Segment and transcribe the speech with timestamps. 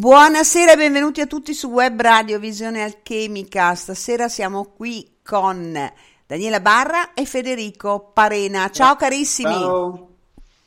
[0.00, 3.74] Buonasera e benvenuti a tutti su Web Radio Visione Alchemica.
[3.74, 5.78] Stasera siamo qui con
[6.26, 8.70] Daniela Barra e Federico Parena.
[8.70, 9.52] Ciao carissimi.
[9.52, 10.08] Ciao.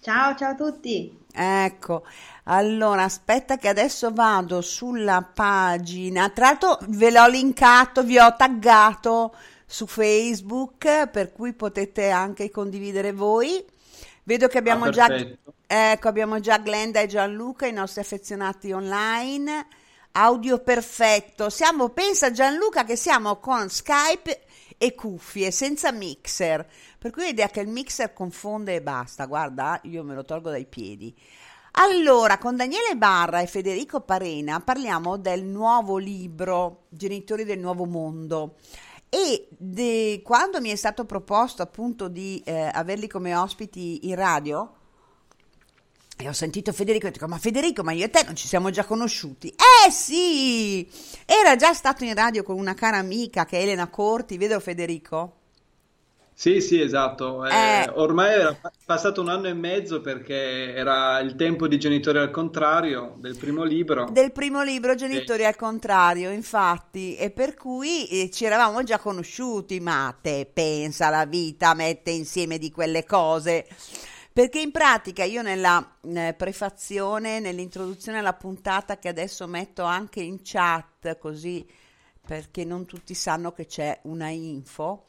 [0.01, 1.17] Ciao, ciao a tutti.
[1.33, 2.03] Ecco,
[2.43, 6.29] allora aspetta che adesso vado sulla pagina.
[6.29, 9.33] Tra l'altro ve l'ho linkato, vi ho taggato
[9.65, 13.65] su Facebook, per cui potete anche condividere voi.
[14.25, 15.07] Vedo che abbiamo ah, già
[15.73, 19.65] ecco, abbiamo già Glenda e Gianluca, i nostri affezionati online.
[20.11, 21.49] Audio perfetto.
[21.49, 24.43] Siamo, pensa Gianluca che siamo con Skype
[24.77, 26.63] e cuffie, senza mixer.
[26.99, 29.25] Per cui l'idea che il mixer confonde e basta.
[29.25, 31.15] Guarda, io me lo tolgo dai piedi.
[31.71, 38.57] Allora, con Daniele Barra e Federico Parena parliamo del nuovo libro Genitori del Nuovo Mondo.
[39.09, 44.71] E de, quando mi è stato proposto appunto di eh, averli come ospiti in radio,
[46.17, 48.69] e ho sentito Federico e dico, ma Federico, ma io e te non ci siamo
[48.69, 49.49] già conosciuti?
[49.49, 50.87] Eh sì!
[51.25, 55.37] Era già stato in radio con una cara amica che è Elena Corti, vedo Federico?
[56.35, 57.45] Sì, sì, esatto.
[57.45, 62.17] Eh, eh, ormai era passato un anno e mezzo perché era il tempo di Genitori
[62.17, 64.09] al contrario del primo libro.
[64.11, 65.45] Del primo libro Genitori sì.
[65.45, 71.25] al contrario, infatti, e per cui eh, ci eravamo già conosciuti, ma te pensa la
[71.25, 73.67] vita mette insieme di quelle cose.
[74.33, 80.39] Perché in pratica io nella eh, prefazione, nell'introduzione alla puntata che adesso metto anche in
[80.41, 81.63] chat, così
[82.25, 85.05] perché non tutti sanno che c'è una info,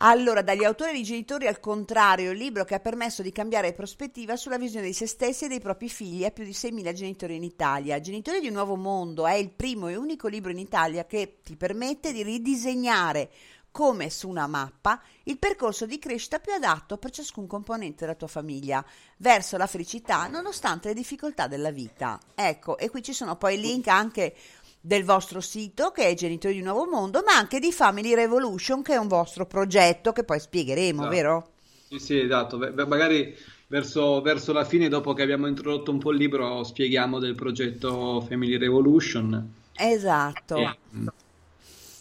[0.00, 4.36] allora, dagli autori di Genitori al contrario, il libro che ha permesso di cambiare prospettiva
[4.36, 7.42] sulla visione di se stessi e dei propri figli a più di 6.000 genitori in
[7.42, 7.98] Italia.
[7.98, 11.56] Genitori di un nuovo mondo è il primo e unico libro in Italia che ti
[11.56, 13.30] permette di ridisegnare
[13.76, 18.26] come su una mappa il percorso di crescita più adatto per ciascun componente della tua
[18.26, 18.82] famiglia
[19.18, 22.18] verso la felicità nonostante le difficoltà della vita.
[22.34, 24.34] Ecco, e qui ci sono poi link anche
[24.80, 28.94] del vostro sito che è Genitori di Nuovo Mondo, ma anche di Family Revolution che
[28.94, 31.14] è un vostro progetto che poi spiegheremo, esatto.
[31.14, 31.50] vero?
[31.88, 32.56] Sì, sì, esatto.
[32.56, 37.18] Beh, magari verso, verso, la fine, dopo che abbiamo introdotto un po' il libro, spieghiamo
[37.18, 39.52] del progetto Family Revolution.
[39.74, 40.56] Esatto.
[40.56, 40.78] E...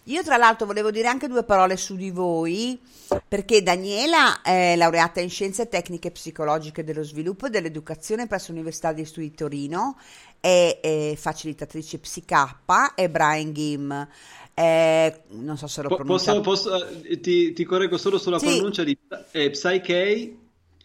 [0.06, 2.80] Io tra l'altro volevo dire anche due parole su di voi,
[3.28, 9.04] perché Daniela è laureata in Scienze Tecniche Psicologiche dello Sviluppo e dell'Educazione presso l'Università di
[9.04, 9.98] Studi di Torino
[10.40, 14.08] è, è facilitatrice PSK e Brian Gim.
[14.54, 16.42] Eh, non so se lo pronuncio.
[16.42, 18.46] Posso, posso, eh, ti, ti, correggo solo sulla sì.
[18.46, 18.96] pronuncia di
[19.32, 20.38] eh, Psyche.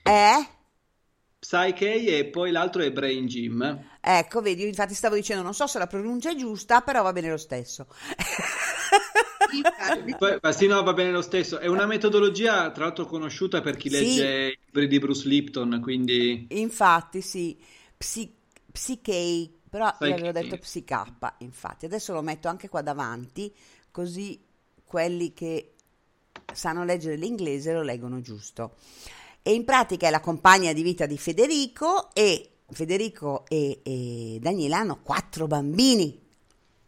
[0.02, 0.48] Eh?
[1.40, 3.86] Psyche e poi l'altro è Brain Gym.
[3.98, 7.30] Ecco, vedi, infatti stavo dicendo, non so se la pronuncia è giusta, però va bene
[7.30, 7.86] lo stesso.
[10.52, 11.58] sì, no, va bene lo stesso.
[11.58, 16.46] È una metodologia, tra l'altro, conosciuta per chi legge i libri di Bruce Lipton, quindi...
[16.50, 17.58] Infatti, sì.
[17.96, 18.34] Psi-
[18.70, 21.04] Psyche, però io avevo detto PSK,
[21.38, 21.86] infatti.
[21.86, 23.50] Adesso lo metto anche qua davanti,
[23.90, 24.38] così
[24.84, 25.72] quelli che
[26.52, 28.76] sanno leggere l'inglese lo leggono giusto.
[29.42, 34.78] E in pratica è la compagna di vita di Federico e Federico e, e Daniela
[34.78, 36.18] hanno quattro bambini.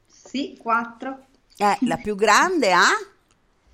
[0.07, 1.27] Sì, quattro.
[1.57, 2.89] Eh, la più grande ha?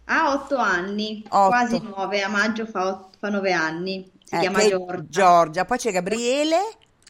[0.04, 1.49] Ha otto anni, otto.
[1.49, 4.11] quasi nove, a maggio fa, otto, fa nove anni.
[4.25, 5.06] Si eh, chiama Giorgia.
[5.08, 5.64] Giorgia.
[5.64, 6.56] Poi c'è Gabriele.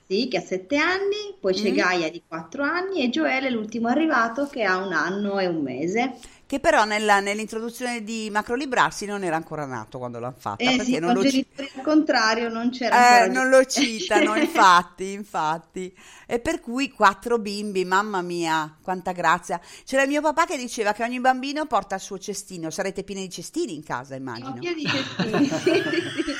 [0.06, 1.74] Sì, che ha sette anni, poi c'è mm.
[1.74, 6.16] Gaia di quattro anni e Joele, l'ultimo arrivato, che ha un anno e un mese.
[6.48, 10.64] Che però nella, nell'introduzione di Macro Librassi non era ancora nato quando l'hanno fatta.
[10.64, 11.46] Eh perché sì, non lo ci...
[11.54, 15.94] al contrario non c'era eh, Non lo citano, infatti, infatti.
[16.26, 19.60] E per cui quattro bimbi, mamma mia, quanta grazia.
[19.84, 22.70] C'era mio papà che diceva che ogni bambino porta il suo cestino.
[22.70, 24.54] Sarete pieni di cestini in casa, immagino.
[24.54, 26.34] Pieni di cestini, sì, sì, sì.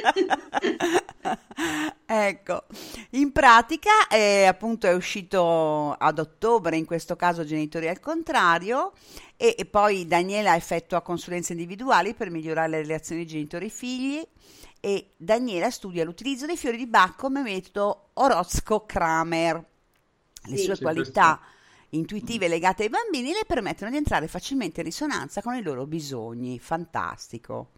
[2.05, 2.63] ecco,
[3.11, 8.93] in pratica è, appunto è uscito ad ottobre, in questo caso genitori al contrario,
[9.37, 14.25] e, e poi Daniela effettua consulenze individuali per migliorare le relazioni genitori-figli
[14.79, 19.65] e Daniela studia l'utilizzo dei fiori di Bach come metodo Orozco-Kramer.
[20.47, 21.97] Le sì, sue qualità questo.
[21.97, 26.59] intuitive legate ai bambini le permettono di entrare facilmente in risonanza con i loro bisogni.
[26.59, 27.71] Fantastico.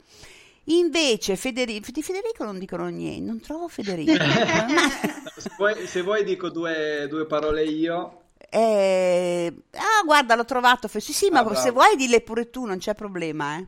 [0.70, 4.12] Invece Federico, di Federico non dicono niente, non trovo Federico.
[5.38, 8.24] se, vuoi, se, vuoi, dico due, due parole io.
[8.50, 10.88] Eh, ah, guarda, l'ho trovato.
[10.88, 13.66] Sì, sì, ma ah, se vuoi dille pure tu, non c'è problema, eh.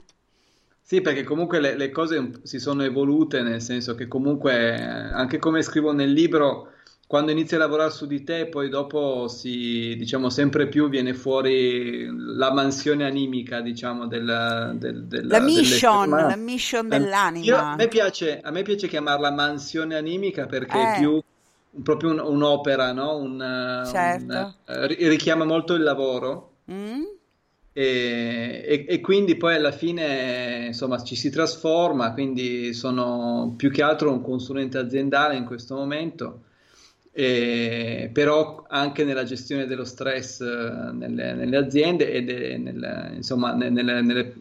[0.82, 5.62] Sì, perché comunque le, le, cose si sono evolute, nel senso che comunque, anche come
[5.62, 6.72] scrivo nel libro,
[7.10, 12.08] quando inizi a lavorare su di te, poi dopo si, diciamo, sempre più viene fuori
[12.16, 17.44] la mansione animica, diciamo, del, del, del la mission, la mission dell'anima.
[17.44, 20.94] Io, a, me piace, a me piace chiamarla mansione animica perché eh.
[20.94, 21.20] è più
[21.82, 23.18] proprio un, un'opera, no?
[23.18, 24.56] Un, certo.
[24.68, 26.58] un, richiama molto il lavoro.
[26.72, 27.06] Mm.
[27.74, 33.82] E, e, e, quindi poi alla fine insomma ci si trasforma, quindi sono più che
[33.82, 36.44] altro un consulente aziendale in questo momento,
[37.12, 42.22] e, però anche nella gestione dello stress eh, nelle, nelle aziende e
[42.58, 44.34] nel, insomma nelle, nelle,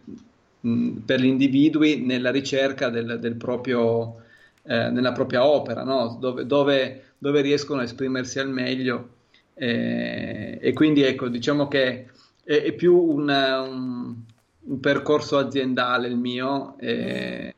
[1.04, 4.22] per gli individui nella ricerca del, del proprio,
[4.64, 6.16] eh, nella propria opera, no?
[6.20, 9.16] dove, dove, dove, riescono a esprimersi al meglio.
[9.54, 12.06] Eh, e quindi ecco, diciamo che
[12.44, 14.14] è, è più un, un,
[14.60, 17.54] un, percorso aziendale il mio, eh,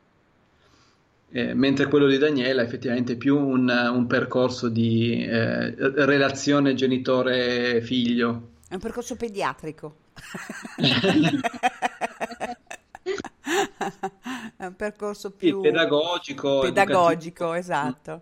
[1.31, 8.49] eh, mentre quello di Daniela effettivamente è più un, un percorso di eh, relazione genitore-figlio.
[8.67, 9.95] È un percorso pediatrico.
[14.57, 16.59] è un percorso più sì, pedagogico.
[16.59, 17.53] Pedagogico, educativo.
[17.53, 18.21] esatto.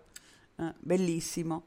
[0.56, 1.64] Ah, bellissimo.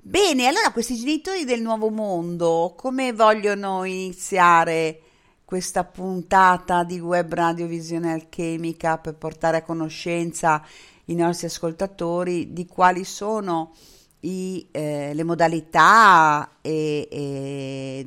[0.00, 5.00] Bene, allora questi genitori del nuovo mondo, come vogliono iniziare
[5.48, 10.62] questa puntata di Web Radio Visione Alchemica per portare a conoscenza
[11.06, 13.72] i nostri ascoltatori di quali sono
[14.20, 18.06] i, eh, le modalità e, e,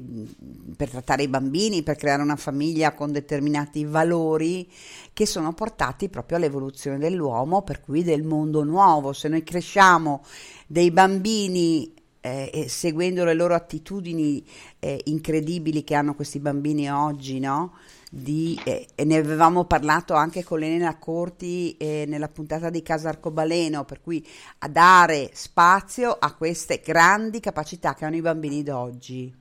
[0.77, 4.69] per trattare i bambini, per creare una famiglia con determinati valori
[5.11, 9.13] che sono portati proprio all'evoluzione dell'uomo, per cui del mondo nuovo.
[9.13, 10.23] Se noi cresciamo
[10.67, 14.45] dei bambini eh, seguendo le loro attitudini
[14.79, 17.73] eh, incredibili che hanno questi bambini oggi, no?
[18.13, 23.09] Di, eh, e ne avevamo parlato anche con Elena Corti eh, nella puntata di Casa
[23.09, 24.25] Arcobaleno, per cui
[24.59, 29.39] a dare spazio a queste grandi capacità che hanno i bambini d'oggi.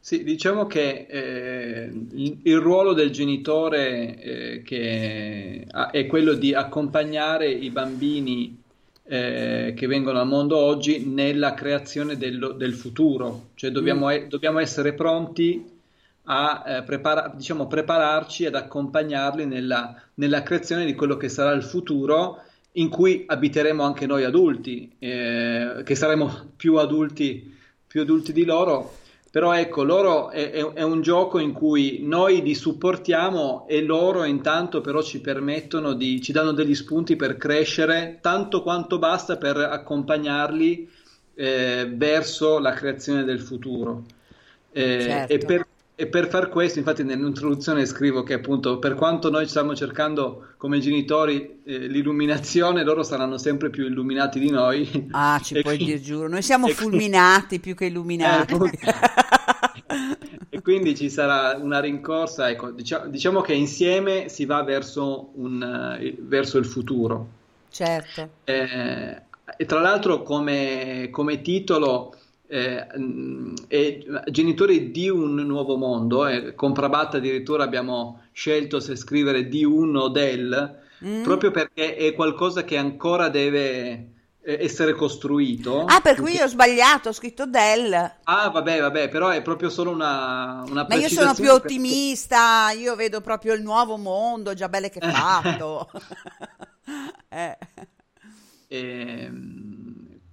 [0.00, 8.62] Sì, diciamo che eh, il, ruolo del genitore eh, è quello di accompagnare i bambini
[9.08, 14.10] eh, che vengono al mondo oggi nella creazione del, del futuro, cioè dobbiamo, mm.
[14.10, 15.64] e, dobbiamo, essere pronti
[16.24, 21.62] a eh, prepara- diciamo, prepararci ad accompagnarli nella, nella, creazione di quello che sarà il
[21.62, 28.44] futuro in cui abiteremo anche noi adulti, eh, che saremo più adulti, più adulti di
[28.44, 28.92] loro
[29.30, 34.24] però ecco, loro è, è, è, un gioco in cui noi li supportiamo e loro
[34.24, 39.58] intanto però ci permettono di, ci danno degli spunti per crescere tanto quanto basta per
[39.58, 40.88] accompagnarli
[41.34, 44.04] eh, verso la creazione del futuro.
[44.72, 45.32] Eh, certo.
[45.32, 45.66] e, per,
[46.00, 50.78] e, per, far questo, infatti nell'introduzione scrivo che appunto per quanto noi stiamo cercando come
[50.78, 55.08] genitori eh, l'illuminazione, loro saranno sempre più illuminati di noi.
[55.10, 58.54] Ah, ci puoi dire giuro, noi siamo fulminati più che illuminati.
[58.54, 58.94] Eh,
[60.50, 65.98] e quindi ci sarà una rincorsa, ecco, diciamo, diciamo che insieme si va verso, un,
[66.00, 67.28] uh, verso il futuro.
[67.72, 68.28] Certo.
[68.44, 69.22] Eh,
[69.56, 72.14] e tra l'altro come, come titolo
[72.48, 72.86] eh,
[73.68, 73.98] è
[74.30, 79.96] Genitori di un nuovo mondo, eh, con Prabhat addirittura abbiamo scelto se scrivere di un
[79.96, 81.22] o del, mm.
[81.22, 84.12] proprio perché è qualcosa che ancora deve
[84.56, 85.84] essere costruito.
[85.84, 87.92] Ah, per cui io ho sbagliato, ho scritto del.
[88.24, 92.82] Ah, vabbè, vabbè, però è proprio solo una, una Ma io sono più ottimista, perché...
[92.82, 95.90] io vedo proprio il nuovo mondo, già belle che fatto.
[97.28, 97.58] eh.
[98.68, 99.87] E, ehm,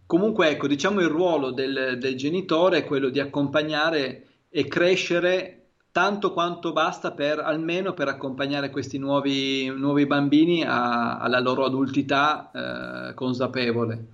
[0.06, 6.34] comunque, ecco, diciamo il ruolo del, del genitore è quello di accompagnare e crescere tanto
[6.34, 12.52] quanto basta per almeno per accompagnare questi nuovi, nuovi bambini a, alla loro adultità
[13.10, 14.06] eh, consapevole.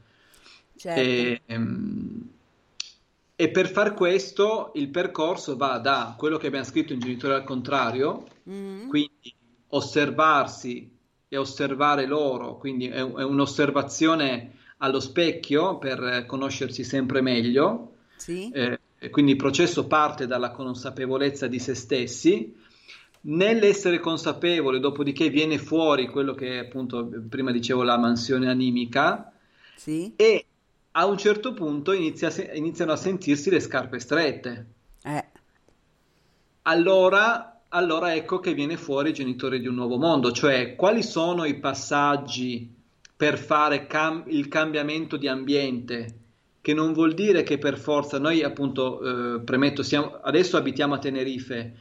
[0.78, 1.00] Certo.
[1.00, 2.30] E, ehm,
[3.36, 7.44] e, per far questo il percorso va da quello che abbiamo scritto in Genitore al
[7.44, 8.88] contrario, mm-hmm.
[8.88, 9.34] quindi
[9.70, 10.88] osservarsi
[11.28, 17.94] e osservare loro, quindi è, è un'osservazione allo specchio per conoscersi sempre meglio.
[18.16, 18.52] Sì.
[18.52, 22.56] Eh, quindi il processo parte dalla consapevolezza di se stessi,
[23.22, 29.32] nell'essere consapevole, dopodiché viene fuori quello che appunto prima dicevo la mansione animica
[29.76, 30.14] sì.
[30.16, 30.46] e
[30.92, 34.66] a un certo punto inizia, iniziano a sentirsi le scarpe strette.
[35.04, 35.26] Eh.
[36.64, 41.46] Allora, allora ecco che viene fuori il genitore di un nuovo mondo, cioè quali sono
[41.46, 42.81] i passaggi
[43.22, 46.16] per fare cam- il cambiamento di ambiente
[46.60, 50.98] che non vuol dire che per forza noi appunto eh, premetto siamo, adesso abitiamo a
[50.98, 51.76] Tenerife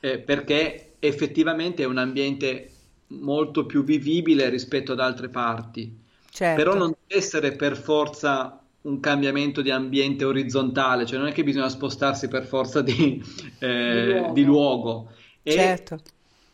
[0.00, 2.72] eh, perché effettivamente è un ambiente
[3.20, 5.96] molto più vivibile rispetto ad altre parti
[6.28, 6.60] certo.
[6.60, 11.44] però non deve essere per forza un cambiamento di ambiente orizzontale cioè non è che
[11.44, 13.22] bisogna spostarsi per forza di,
[13.60, 15.12] eh, di luogo, di luogo.
[15.40, 15.98] è certo.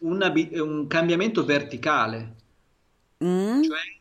[0.00, 2.34] una, un cambiamento verticale
[3.24, 3.62] mm.
[3.62, 3.95] cioè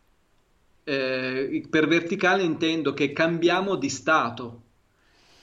[0.85, 4.61] eh, per verticale intendo che cambiamo di stato,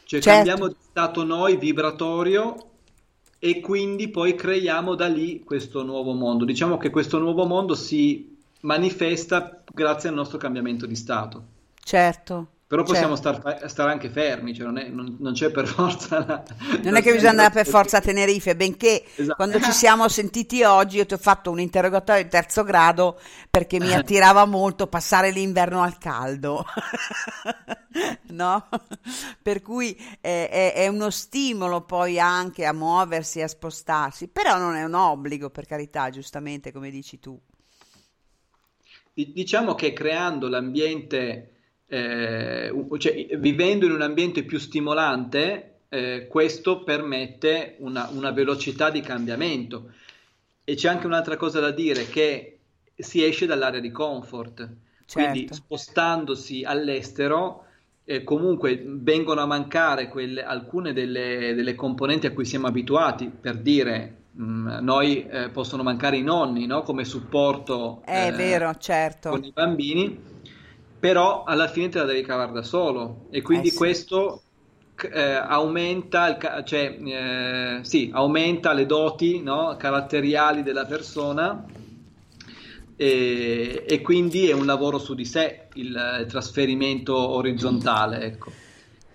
[0.04, 0.30] cioè Certo.
[0.30, 2.70] cambiamo di stato noi vibratorio
[3.38, 6.44] e quindi poi creiamo da lì questo nuovo mondo.
[6.44, 11.44] Diciamo che questo nuovo mondo si manifesta grazie al nostro cambiamento di stato.
[11.82, 12.46] Certo.
[12.72, 13.40] Però possiamo certo.
[13.40, 16.42] star- stare anche fermi, cioè non, è- non- non c'è per forza la-
[16.82, 19.34] Non è che bisogna andare per forza a Tenerife, benché Esatto.
[19.34, 23.78] quando ci siamo sentiti oggi io ti ho fatto un interrogatorio di terzo grado perché
[23.78, 26.64] mi attirava molto passare l'inverno al caldo,
[28.30, 28.68] no?
[29.42, 34.76] Per cui è, è- è uno stimolo poi anche a muoversi, a spostarsi, però non
[34.76, 37.38] è un obbligo, per carità, giustamente come dici tu.
[39.14, 41.50] Di- Diciamo che creando l'ambiente,
[41.92, 49.02] eh, cioè vivendo in un ambiente più stimolante, eh, questo permette una, una velocità di
[49.02, 49.90] cambiamento.
[50.64, 52.60] E c'è anche un'altra cosa da dire, che
[52.96, 54.66] si esce dall'area di comfort.
[55.12, 55.54] Quindi Certo.
[55.54, 57.66] spostandosi all'estero,
[58.04, 63.58] eh, comunque vengono a mancare quelle- alcune delle, delle componenti a cui siamo abituati, per
[63.58, 66.82] dire, mh, noi eh, possono mancare i nonni, no?
[66.84, 69.28] Come supporto È eh, vero, certo.
[69.28, 70.31] con i bambini,
[71.02, 73.76] però alla fine te la devi cavare da solo e quindi Eh sì.
[73.76, 74.42] questo
[75.12, 79.74] eh, aumenta, il ca- cioè, eh, sì, aumenta le doti, no?
[79.76, 81.64] caratteriali della persona
[82.96, 88.52] e, e quindi è un lavoro su di sé il, eh, trasferimento orizzontale, ecco.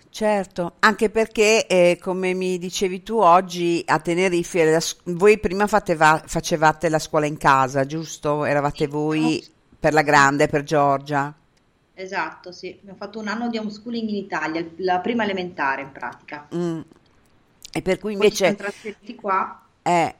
[0.09, 4.79] Certo, anche perché, eh, come mi dicevi tu oggi a Tenerife, la
[5.13, 8.43] voi prima fateva- facevate la scuola in casa, giusto?
[8.45, 9.45] Eravate voi
[9.79, 11.35] per la grande, per Giorgia.
[11.99, 12.77] Esatto, sì.
[12.79, 16.47] Abbiamo fatto un anno di homeschooling in Italia, la prima elementare in pratica.
[16.53, 16.81] Mm.
[17.71, 20.15] E per cui Poi ci siamo invece, trasferiti qua eh,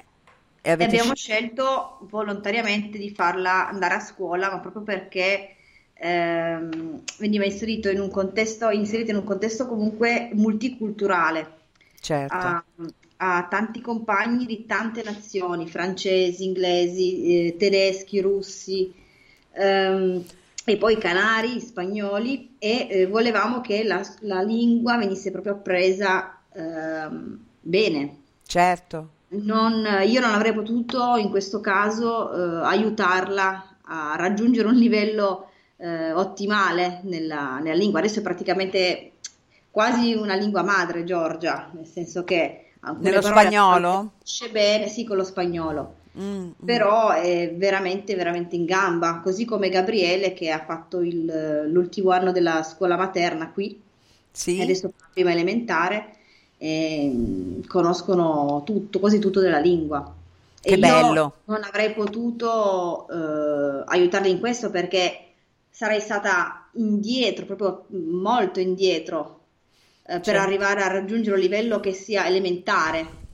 [0.62, 5.56] e e abbiamo sc- scelto volontariamente di farla andare a scuola, ma proprio perché
[5.94, 11.56] ehm, veniva inserito in un contesto, inserito in un contesto comunque multiculturale.
[12.00, 12.64] certo, ha,
[13.18, 18.94] ha tanti compagni di tante nazioni, francesi, inglesi, eh, tedeschi, russi,
[19.54, 20.26] ehm,
[20.70, 27.40] e poi canari, spagnoli, e eh, volevamo che la, la lingua venisse proprio appresa ehm,
[27.62, 28.18] bene.
[28.48, 35.50] certo, Non- io non avrei potuto in questo caso eh, aiutarla a raggiungere un livello
[35.78, 38.00] eh, ottimale nella, nella lingua.
[38.00, 39.14] Adesso è praticamente
[39.70, 44.12] quasi una lingua madre, Giorgia, nel senso che Nello spagnolo?
[44.20, 46.82] capisce bene, sì, con lo spagnolo, Mm, mm.
[46.84, 52.32] però è veramente, veramente in gamba, così come Gabriele che ha fatto il- l'ultimo anno
[52.32, 53.82] della scuola materna qui
[54.32, 56.16] Sì, e adesso prima elementare,
[56.58, 60.14] e, conoscono tutto, quasi tutto della lingua.
[60.62, 61.34] E Che io bello.
[61.46, 65.22] non avrei potuto eh, aiutarli in questo perché
[65.70, 69.42] sarei stata indietro, proprio molto indietro,
[70.08, 70.38] eh, per Certo.
[70.38, 73.26] arrivare a raggiungere un livello che sia elementare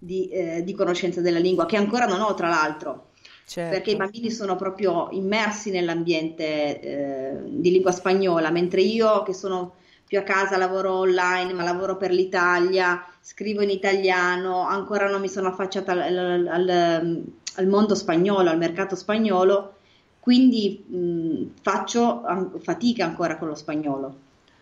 [0.00, 3.08] di, eh, di conoscenza della lingua, che ancora non ho, tra l'altro
[3.44, 3.68] certo.
[3.70, 9.76] perché i bambini sono proprio immersi nell'ambiente eh, di lingua spagnola, mentre io che sono
[10.06, 15.28] più a casa lavoro online, ma lavoro per l'Italia, scrivo in italiano, ancora non mi
[15.28, 19.76] sono affacciata al, al- al- mondo spagnolo, al mercato spagnolo,
[20.18, 22.22] quindi mh, faccio
[22.60, 24.16] fatica ancora con lo spagnolo.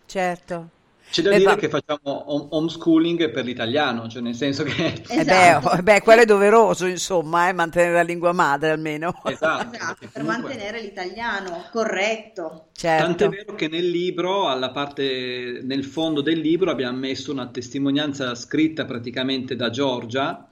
[0.08, 0.72] Certo.
[1.10, 2.00] C'è da Beh, dire ma- che facciamo
[2.32, 5.02] home- homeschooling per l'italiano, cioè nel senso che...
[5.08, 5.76] Eh Esatto.
[5.76, 9.18] beh, beh, quello è doveroso, insomma, eh, mantenere la lingua madre almeno.
[9.24, 12.66] Esatto, Esatto, per comunque- mantenere l'italiano corretto.
[12.72, 13.04] Certo.
[13.04, 18.34] Tant'è vero che nel libro, alla parte, nel fondo del libro, abbiamo messo una testimonianza
[18.34, 20.46] scritta praticamente da Giorgia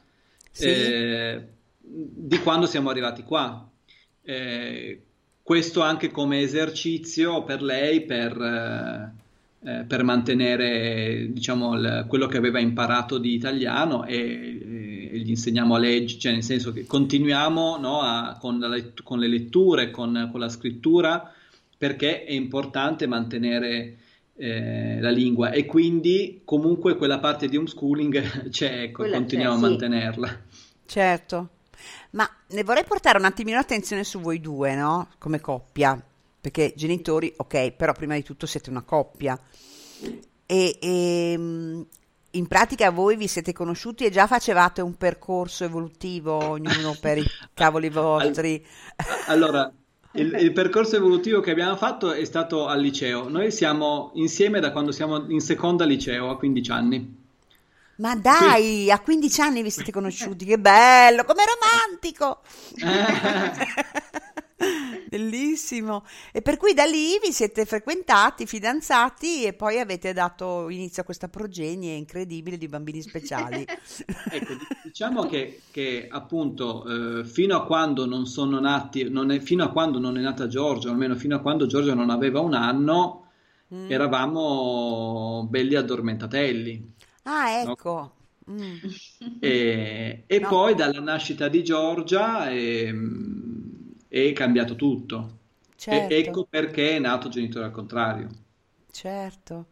[0.50, 0.66] Sì.
[0.68, 1.44] eh,
[1.78, 3.68] di quando siamo arrivati qua.
[4.22, 5.00] Eh,
[5.42, 9.12] questo anche come esercizio per lei per,
[9.64, 14.18] eh, eh, per mantenere diciamo, il- quello che aveva imparato di italiano e,
[15.12, 19.18] e gli insegniamo a leggere, cioè nel senso che continuiamo no, a- con, la con
[19.18, 21.32] le letture, con, con la scrittura,
[21.76, 23.98] perché è importante mantenere
[24.38, 29.54] eh, la lingua e quindi comunque quella parte di homeschooling c'è, ecco, Quella c'è, continuiamo
[29.54, 29.62] a sì.
[29.62, 30.40] mantenerla.
[30.86, 31.48] Certo,
[32.10, 35.08] ma ne vorrei portare un attimino attenzione su voi due, no?
[35.18, 36.00] Come coppia,
[36.46, 39.36] perché genitori, ok, però prima di tutto siete una coppia.
[40.46, 41.80] E, e, mm,
[42.30, 47.26] in pratica voi vi siete conosciuti e già facevate un percorso evolutivo, ognuno per i
[47.52, 48.64] cavoli vostri.
[49.26, 49.68] Allora,
[50.12, 53.28] il, il percorso evolutivo che abbiamo fatto è stato al liceo.
[53.28, 57.24] Noi siamo insieme da quando siamo in seconda liceo, a 15 anni.
[57.96, 62.42] Ma dai, a 15 anni vi siete conosciuti, che bello, come romantico!
[65.08, 66.04] Bellissimo.
[66.32, 71.04] E per cui da lì vi siete frequentati, fidanzati e poi avete dato inizio a
[71.04, 73.64] questa progenie incredibile di bambini speciali.
[74.30, 79.64] ecco, diciamo che, che appunto eh, fino a quando non sono nati, non è, fino
[79.64, 82.54] a quando non è nata Giorgia, o almeno fino a quando Giorgia non aveva un
[82.54, 83.28] anno,
[83.74, 83.90] mm.
[83.90, 86.94] eravamo belli addormentatelli.
[87.22, 87.92] Ah, ecco.
[87.92, 88.14] No?
[88.48, 88.76] Mm.
[89.40, 90.48] E, e no.
[90.48, 93.55] poi dalla nascita di Giorgia è, ehm,
[94.24, 95.38] è cambiato tutto.
[95.76, 96.14] Certo.
[96.14, 98.28] E, ecco perché è nato genitore al contrario.
[98.90, 99.66] Certo.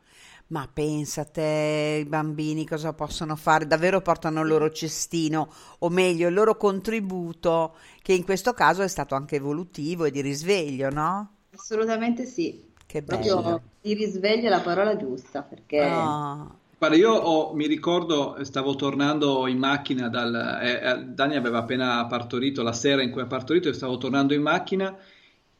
[0.48, 3.66] Ma pensate, i bambini cosa possono fare?
[3.66, 8.88] Davvero portano il loro cestino, o meglio, il loro contributo, che in questo caso è
[8.88, 11.36] stato anche evolutivo e di risveglio, no?
[11.54, 12.72] Assolutamente sì.
[12.86, 13.40] Che bello.
[13.40, 15.80] Proprio di risveglio è la parola giusta, perché...
[15.80, 16.58] Oh.
[16.84, 20.34] Guarda, io ho, mi ricordo, stavo tornando in macchina dal...
[20.62, 24.34] Eh, eh, Dani aveva appena partorito, la sera in cui ha partorito, e stavo tornando
[24.34, 24.94] in macchina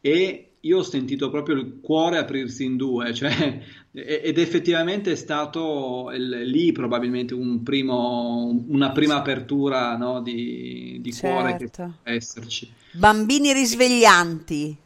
[0.03, 3.59] e io ho sentito proprio il cuore aprirsi in due, cioè,
[3.91, 11.37] ed effettivamente è stato lì probabilmente un primo, una prima apertura no, di, di certo.
[11.37, 11.95] cuore che certo.
[12.03, 12.71] può esserci.
[12.93, 14.77] Bambini risveglianti.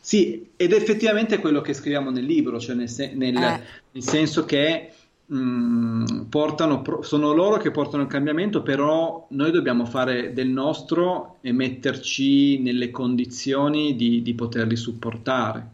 [0.00, 3.60] Sì, ed effettivamente è quello che scriviamo nel libro, cioè nel, nel, eh.
[3.90, 4.92] nel senso che
[5.32, 11.52] Mm, portano, sono loro che portano il cambiamento, però noi dobbiamo fare del nostro e
[11.52, 15.68] metterci nelle condizioni di, di poterli supportare.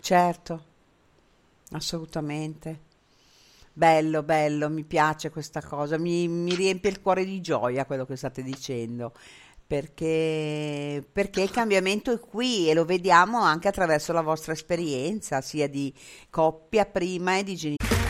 [0.00, 0.62] Certo,
[1.72, 2.88] assolutamente.
[3.72, 8.14] Bello, bello, mi piace questa cosa, mi, mi riempie il cuore di gioia quello che
[8.14, 9.12] state dicendo.
[9.66, 15.68] Perché, perché, il cambiamento è qui e lo vediamo anche attraverso la vostra esperienza, sia
[15.68, 15.94] di
[16.28, 18.09] coppia prima e di genitori.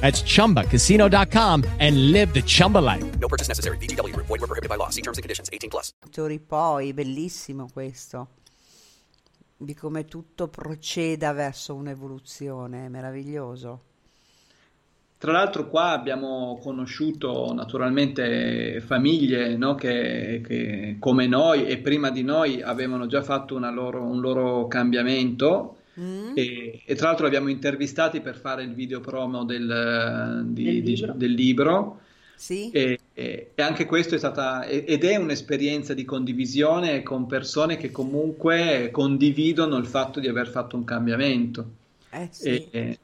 [0.00, 3.04] That's ChumbaCasino.com and live the Chumba life.
[3.18, 3.76] No purchase necessary.
[3.78, 4.14] BGW.
[4.14, 4.88] Void were prohibited by law.
[4.90, 5.50] See terms and conditions.
[5.52, 5.92] 18 plus.
[6.46, 8.28] Poi, bellissimo questo.
[9.56, 13.82] Di come tutto proceda verso un'evoluzione, meraviglioso.
[15.18, 22.22] Tra l'altro qua abbiamo conosciuto naturalmente famiglie no, che, che, come noi e prima di
[22.22, 26.32] noi avevano già fatto loro, un loro cambiamento mm.
[26.34, 30.82] e, e, tra l'altro li abbiamo intervistati per fare il video promo del, di, del
[30.82, 32.00] libro, di, del libro.
[32.36, 32.70] Sì.
[32.70, 38.90] E, e, anche questo è stata ed è un'esperienza di condivisione con persone che comunque
[38.92, 41.70] condividono il fatto di aver fatto un cambiamento.
[42.10, 42.68] Eh sì.
[42.70, 42.98] e,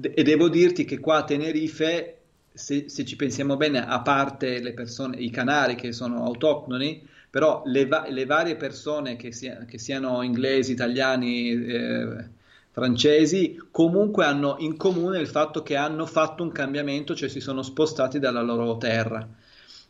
[0.00, 2.16] e devo dirti che qua a Tenerife,
[2.52, 7.02] se, se, ci pensiamo bene, a parte le persone, i canari che sono autoctoni,
[7.36, 12.24] però le, va- le varie persone che, sia- che, siano inglesi, italiani, eh,
[12.70, 17.60] francesi, comunque hanno in comune il fatto che hanno fatto un cambiamento, cioè si sono
[17.60, 19.28] spostati dalla loro terra.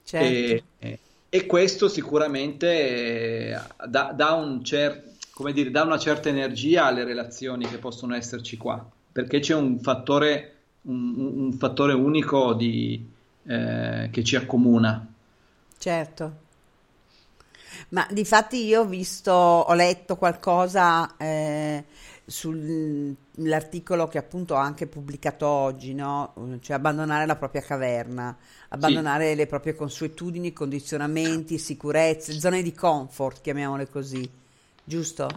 [0.02, 0.64] Certo.
[0.80, 5.04] E, e, questo sicuramente eh, dà, dà, un cer-
[5.52, 10.54] dire, dà una certa energia alle relazioni che possono esserci qua perché c'è un fattore,
[10.82, 13.08] un, un fattore unico di,
[13.44, 15.06] eh, che ci accomuna.
[15.78, 16.45] Certo.
[17.90, 21.84] Ma di fatti io ho visto, ho letto qualcosa eh,
[22.26, 26.58] sull'articolo che appunto ho anche pubblicato oggi, no?
[26.60, 28.36] Cioè abbandonare la propria caverna,
[28.70, 29.36] abbandonare sì.
[29.36, 34.28] le proprie consuetudini, condizionamenti, sicurezze, zone di comfort, chiamiamole così,
[34.82, 35.28] giusto?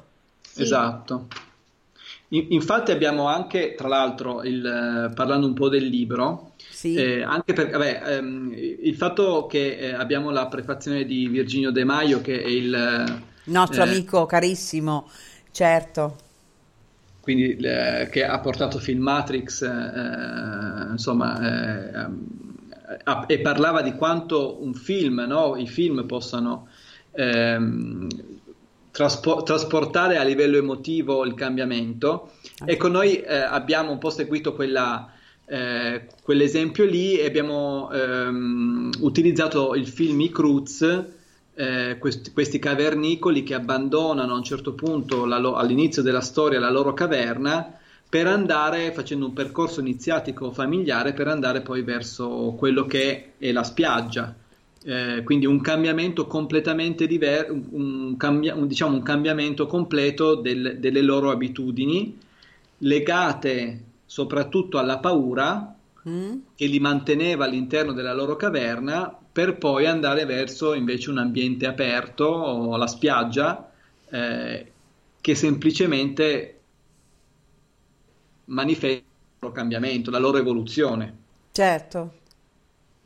[0.41, 0.63] Sì.
[0.63, 1.27] Esatto.
[2.29, 6.48] Infatti abbiamo anche, tra l'altro, il, eh, parlando un po' del libro,
[6.80, 6.96] sì.
[6.96, 11.84] eh, anche per, vabbè, ehm, il fatto che eh, abbiamo la prefazione di Virginio De
[11.84, 15.10] Maio, che è il nostro eh, amico carissimo,
[15.52, 16.15] certo.
[17.20, 22.28] Quindi che ha portato Film Matrix, eh, insomma, ehm,
[23.28, 25.58] e parlava di quanto un film, no?
[25.58, 26.70] i film possano
[27.12, 28.08] ehm,
[28.89, 32.32] traspo- trasportare a livello emotivo il cambiamento.
[32.62, 32.74] Okay.
[32.74, 35.12] Ecco, noi eh, abbiamo un po' seguito quella,
[35.51, 41.03] eh, quell'esempio lì abbiamo ehm, utilizzato il film I Cruz,
[41.55, 46.69] eh, questi, questi, cavernicoli che abbandonano a un certo punto lo- all'inizio della storia la
[46.69, 47.73] loro caverna
[48.07, 53.63] per andare facendo un percorso iniziatico familiare per andare poi verso quello che è la
[53.63, 54.35] spiaggia.
[54.83, 57.55] Eh, quindi un cambiamento completamente diverso,
[58.17, 62.17] cambia- diciamo un cambiamento completo del, delle loro abitudini
[62.79, 65.76] legate soprattutto alla paura
[66.10, 66.38] mm.
[66.56, 72.26] che li manteneva all'interno della loro caverna per poi andare verso invece un ambiente aperto
[72.26, 73.72] o la spiaggia
[74.10, 74.72] eh,
[75.22, 76.60] che semplicemente
[78.45, 79.04] manifesta il
[79.41, 81.17] loro cambiamento, la loro evoluzione.
[81.52, 82.13] Certo.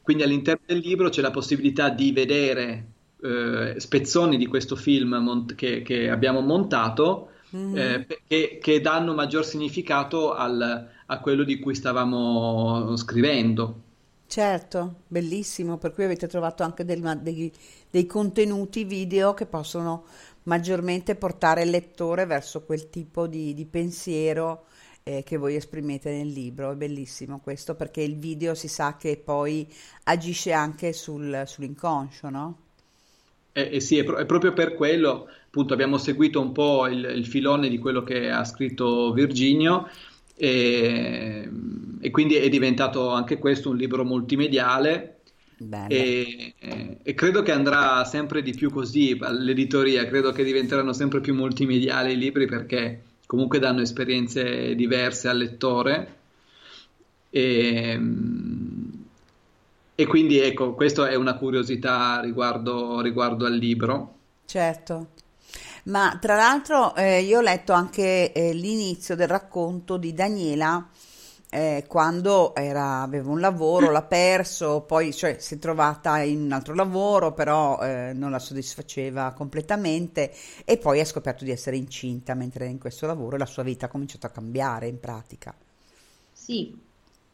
[0.02, 2.86] Quindi all'interno del libro c'è la possibilità di vedere
[3.22, 7.78] eh, spezzoni di questo film mont- che, che, abbiamo montato mm-hmm.
[7.78, 13.82] eh, che, che, danno maggior significato al, a quello di cui stavamo scrivendo.
[14.28, 17.52] Certo, bellissimo, per cui avete trovato anche del, dei,
[17.90, 20.06] dei contenuti video che possono
[20.44, 24.66] maggiormente portare il lettore verso quel tipo di, di pensiero
[25.04, 26.72] eh, che voi esprimete nel libro.
[26.72, 29.72] È bellissimo questo perché il video si sa che poi
[30.04, 32.58] agisce anche sul, sull'inconscio, no?
[33.52, 37.06] Eh, eh sì, è, pro- è, proprio per quello, appunto, abbiamo seguito un po' il,
[37.16, 39.88] il filone di quello che ha scritto Virginio
[40.36, 41.48] e,
[42.02, 45.20] e, quindi è diventato anche questo un libro multimediale.
[45.88, 46.56] E,
[47.04, 52.14] e, credo che andrà sempre di più così all'editoria, credo che diventeranno sempre più multimediali
[52.14, 56.16] i libri perché comunque danno esperienze diverse al lettore.
[57.30, 58.02] E,
[59.94, 64.16] e quindi ecco, questa è una curiosità riguardo, riguardo al libro.
[64.46, 65.10] Certo.
[65.84, 70.88] Ma tra l'altro eh, io ho letto anche eh, l'inizio del racconto di Daniela
[71.54, 76.52] eh, quando era, aveva un lavoro, l'ha perso, poi cioè, si è trovata in un
[76.52, 80.34] altro lavoro, però eh, non la soddisfaceva completamente
[80.66, 83.86] e poi ha scoperto di essere incinta mentre in questo lavoro e la sua vita
[83.86, 85.54] ha cominciato a cambiare in pratica.
[86.32, 86.92] Sì.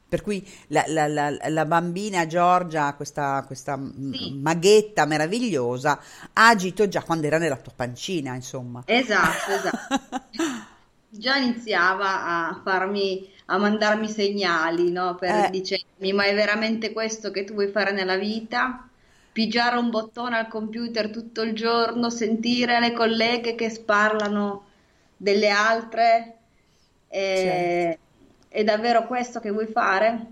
[0.09, 3.79] Per cui la, la, la, la bambina Giorgia, questa, questa
[4.11, 4.33] sì.
[4.41, 5.99] maghetta meravigliosa,
[6.33, 8.81] ha agito già quando era nella tua pancina, insomma.
[8.85, 10.21] Esatto, esatto.
[11.09, 15.15] già iniziava a farmi a mandarmi segnali, no?
[15.15, 15.49] Per eh.
[15.49, 18.87] dicermi, ma è veramente questo che tu vuoi fare nella vita?
[19.31, 24.65] Pigiare un bottone al computer tutto il giorno, sentire le colleghe che sparlano
[25.17, 26.37] delle altre?
[27.07, 28.08] È, certo.
[28.49, 30.25] È davvero questo che vuoi fare?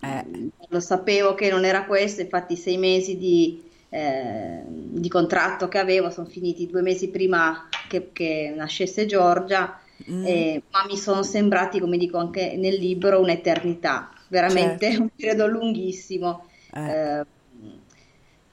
[0.00, 0.50] Eh.
[0.68, 6.10] Lo sapevo che non era questo, infatti sei mesi di, eh, di contratto che avevo
[6.10, 9.78] sono finiti due mesi prima che, che nascesse Giorgia
[10.10, 10.26] Mm.
[10.26, 15.00] Eh, ma mi sono sembrati, come dico anche nel libro, un'eternità, veramente certo.
[15.02, 16.46] un periodo lunghissimo.
[16.72, 16.90] Eh.
[16.90, 17.24] Eh,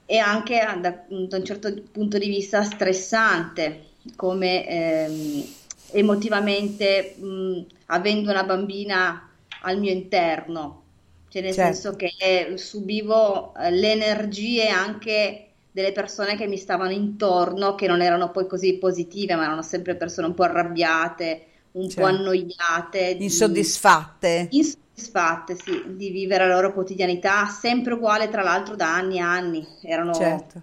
[0.05, 3.85] e anche da, da, un certo punto di vista stressante,
[4.15, 5.45] come ehm,
[5.91, 7.61] emotivamente mh,
[7.91, 9.29] avendo una bambina
[9.61, 10.83] al mio interno,
[11.29, 11.73] cioè nel certo.
[11.73, 18.01] senso che subivo eh, le energie anche delle persone che mi stavano intorno, che non
[18.01, 23.17] erano poi così positive, ma erano sempre persone un po' arrabbiate, un cioè, po' annoiate,
[23.19, 24.47] insoddisfatte.
[24.49, 29.21] Di, insoddisfatte, sì, di vivere la loro quotidianità, sempre uguale tra l'altro da anni e
[29.21, 29.67] anni.
[29.83, 30.61] Erano certo.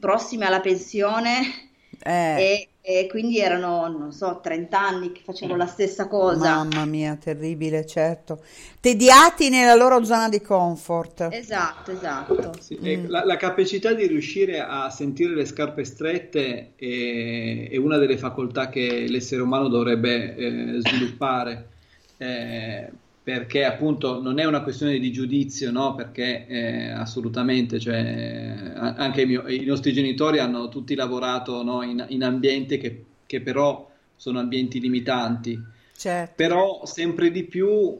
[0.00, 1.70] prossime alla pensione
[2.02, 2.42] eh.
[2.42, 6.56] e e quindi erano, non so, 30 anni che facevano la stessa cosa.
[6.56, 8.40] Mamma mia, terribile, certo.
[8.80, 11.28] Tediati nella loro zona di comfort.
[11.30, 12.52] Esatto, esatto.
[12.60, 13.06] Sì, mm.
[13.08, 18.68] la, la, capacità di riuscire a sentire le scarpe strette è, è una delle facoltà
[18.68, 21.68] che l'essere umano dovrebbe eh, sviluppare.
[22.16, 22.90] Eh,
[23.22, 25.94] perché appunto non è una questione di giudizio, no?
[25.94, 31.82] perché eh, assolutamente, cioè, anche i, mio, i, nostri genitori hanno tutti lavorato no?
[31.82, 35.60] in, in, ambienti che, che, però sono ambienti limitanti,
[35.96, 36.32] certo.
[36.34, 37.98] però sempre di più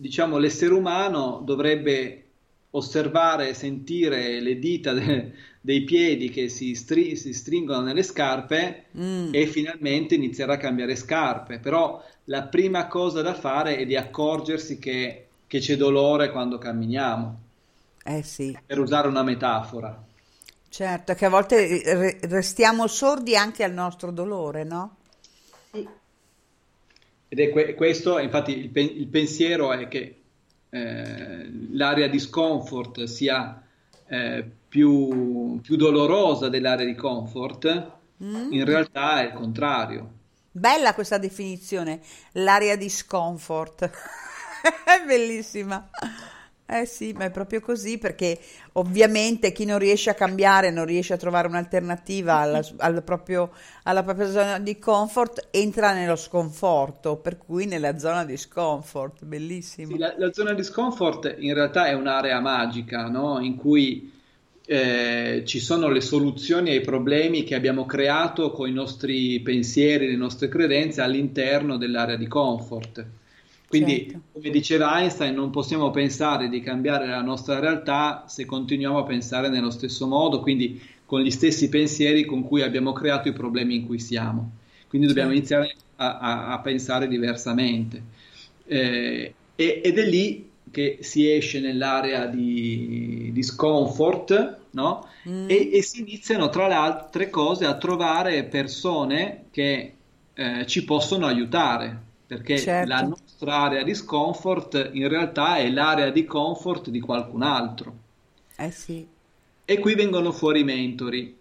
[0.00, 2.24] diciamo, l'essere umano dovrebbe
[2.70, 9.30] osservare, sentire le dita de, dei piedi che si, stri- si, stringono nelle scarpe mm.
[9.32, 14.78] e finalmente iniziare a cambiare scarpe, però la prima cosa da fare è di accorgersi
[14.78, 17.38] che, che c'è dolore quando camminiamo.
[18.04, 18.56] Eh sì.
[18.64, 20.04] Per usare una metafora.
[20.68, 24.96] Certo, che a volte restiamo sordi anche al nostro dolore, no?
[25.72, 25.88] Sì.
[27.28, 30.20] Ed è que- questo, infatti, il, pe- il, pensiero è che
[30.70, 33.60] eh, l'area di scomfort sia
[34.06, 37.90] eh, più, più, dolorosa dell'area di comfort,
[38.22, 38.52] mm.
[38.52, 40.18] in realtà è il contrario
[40.52, 42.00] Bella questa definizione,
[42.32, 43.90] l'area di scomfort.
[44.84, 45.88] è bellissima.
[46.66, 48.38] Eh sì, ma è proprio così perché
[48.74, 53.50] ovviamente chi non riesce a cambiare, non riesce a trovare un'alternativa alla, al proprio-
[53.84, 59.90] alla propria zona di comfort, entra nello sconforto, per cui nella zona di scomfort, bellissimo.
[59.90, 63.40] Sì, la, la zona di scomfort in realtà è un'area magica, no?
[63.40, 64.12] In cui
[64.72, 70.16] eh, ci sono le soluzioni ai problemi che abbiamo creato con i nostri pensieri, le
[70.16, 73.04] nostre credenze all'interno dell'area di comfort.
[73.66, 74.22] Quindi, Certo.
[74.32, 79.48] come diceva Einstein, non possiamo pensare di cambiare la nostra realtà se continuiamo a pensare
[79.48, 83.86] nello stesso modo, quindi con gli stessi pensieri con cui abbiamo creato i problemi in
[83.86, 84.58] cui siamo.
[84.86, 85.32] Quindi dobbiamo Certo.
[85.32, 88.04] iniziare a, a- a pensare diversamente.
[88.64, 95.06] Eh, ed è lì che si esce nell'area di, di scomfort, no?
[95.28, 95.48] Mm.
[95.48, 99.94] E, e si iniziano, tra le altre cose, a trovare persone che
[100.34, 102.88] eh, ci possono aiutare, perché Certo.
[102.88, 107.98] la nostra area di scomfort in realtà è l'area di comfort di qualcun altro.
[108.56, 109.08] Eh sì.
[109.64, 111.34] E qui vengono fuori i mentori.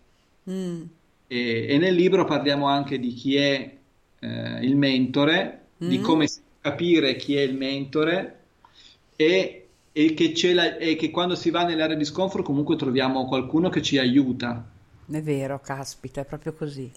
[0.47, 0.89] Mm.
[1.27, 3.77] E, e nel libro parliamo anche di chi è
[4.19, 6.01] eh, il mentore, di Mm.
[6.01, 6.27] come
[6.59, 8.38] capire chi è il mentore
[9.21, 13.67] e, e che la- e che quando si va nell'area di scomfort comunque troviamo qualcuno
[13.69, 14.65] che ci aiuta.
[15.11, 16.89] È vero, caspita, è proprio così.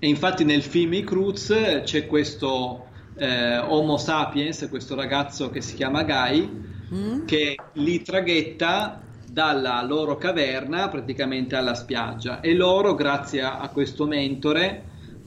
[0.00, 1.52] E infatti nel film I Cruz
[1.84, 2.86] c'è questo
[3.16, 7.22] eh, Homo sapiens, questo ragazzo che si chiama Guy, Mm?
[7.24, 14.06] che li traghetta dalla loro caverna praticamente alla spiaggia e loro, grazie a, a questo
[14.06, 14.84] mentore,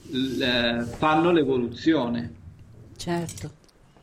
[0.08, 2.40] l- eh, fanno l'evoluzione
[2.96, 3.52] Certo.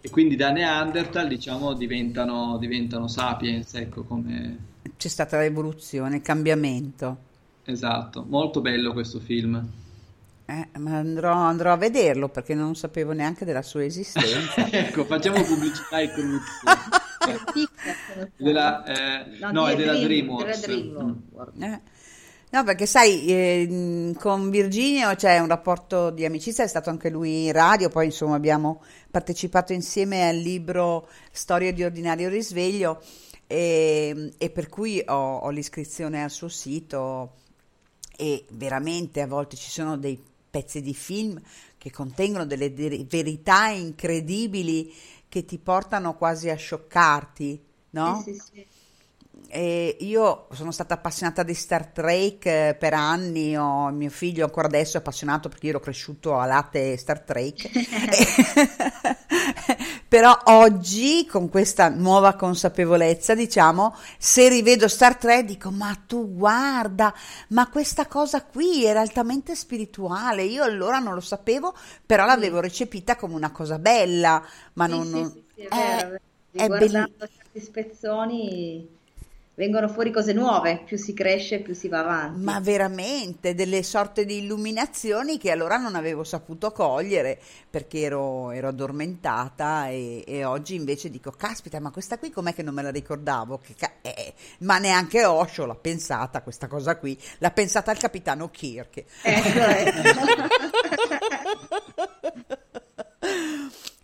[0.09, 4.67] E quindi da Neanderthal, diciamo, diventano, diventano sapiens, ecco come...
[4.97, 7.17] C'è stata l'evoluzione, il cambiamento.
[7.63, 9.63] Esatto, molto bello questo film.
[10.45, 14.67] Eh, ma andrò, andrò a vederlo perché non sapevo neanche della sua esistenza.
[14.71, 16.09] Ecco, facciamo pubblicità ai.
[16.09, 20.65] Per Pixar, Della, eh, No, no, è della Dream- DreamWorks.
[20.65, 21.57] della Dreamworks.
[21.57, 21.63] Mm.
[21.63, 21.81] Eh.
[22.51, 27.45] No, perché sai, eh, con Virginio c'è un rapporto di amicizia, è stato anche lui
[27.45, 28.81] in radio, poi insomma abbiamo
[29.11, 33.03] partecipato insieme al libro Storie di ordinario risveglio
[33.45, 37.33] e, e per cui ho, ho l'iscrizione al suo sito
[38.17, 41.39] e veramente a volte ci sono dei pezzi di film
[41.77, 44.91] che contengono delle de- verità incredibili
[45.29, 48.23] che ti portano quasi a scioccarti, no?
[48.25, 48.67] Sì, sì, sì.
[49.51, 54.67] E io sono stata appassionata di Star Trek eh, per anni, ho- mio figlio ancora
[54.67, 57.69] adesso è appassionato perché io ero cresciuto a latte Star Trek.
[60.07, 67.13] Però oggi, con questa nuova consapevolezza, diciamo, se rivedo Star Trek dico, ma tu guarda,
[67.49, 73.15] ma questa cosa qui era altamente spirituale, io allora non lo sapevo, però l'avevo recepita
[73.15, 75.13] come una cosa bella, ma Sì, non...
[75.13, 76.21] sì, sì, è eh, vero, è vero.
[76.51, 78.98] è Guardando belli- certi spezzoni
[79.59, 82.45] vengono fuori cose nuove, più si cresce, più si va avanti.
[82.45, 87.37] Ma veramente delle sorte di illuminazioni che allora non avevo saputo cogliere
[87.69, 92.63] perché ero, ero addormentata e, e oggi invece dico, caspita, ma questa qui com'è che
[92.63, 93.59] non me la ricordavo?
[93.77, 99.03] Ca- eh, ma neanche Osho l'ha pensata questa cosa qui, l'ha pensata il capitano Kirk.
[99.21, 101.17] Ecco, ecco.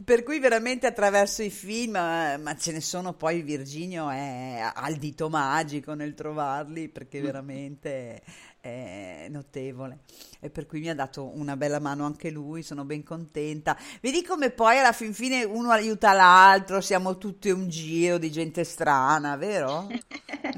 [0.05, 4.89] Per cui veramente attraverso i film, eh, ma ce ne sono poi Virginio è ha
[4.89, 8.21] il dito magico nel trovarli perché veramente
[8.59, 10.01] è notevole
[10.39, 13.75] e per cui mi ha dato una bella mano anche lui, sono ben contenta.
[13.99, 18.63] Vedi come poi alla fin fine uno aiuta l'altro, siamo tutti un giro di gente
[18.63, 19.87] strana, vero?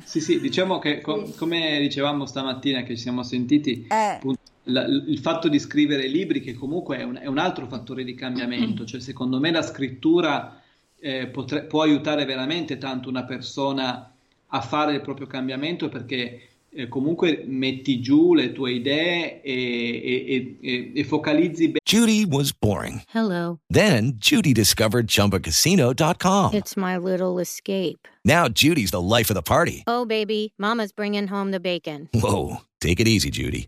[0.03, 3.95] Sì, sì, diciamo che co- come dicevamo stamattina che ci siamo sentiti, Eh.
[4.15, 8.03] appunto, la- il fatto di scrivere libri che comunque è un, è un altro fattore
[8.03, 10.61] di cambiamento, cioè secondo me la scrittura
[10.99, 14.11] eh, potre- può aiutare veramente tanto una persona
[14.47, 20.57] a fare il proprio cambiamento perché eh, comunque metti giù le tue idee e, e-
[20.61, 21.79] e- e- focalizzi bene.
[21.83, 23.01] Judy was boring.
[23.13, 23.59] Hello.
[23.71, 26.53] Then Judy discovered ChumbaCasino.com.
[26.53, 28.07] It's my little escape.
[28.23, 29.83] Now Judy's the life of the party.
[29.87, 32.09] Oh, baby, Mama's bringing home the bacon.
[32.13, 33.67] Whoa, take it easy, Judy.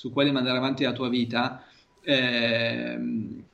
[0.00, 1.62] su quali mandare avanti la tua vita.
[2.02, 3.44] ehm,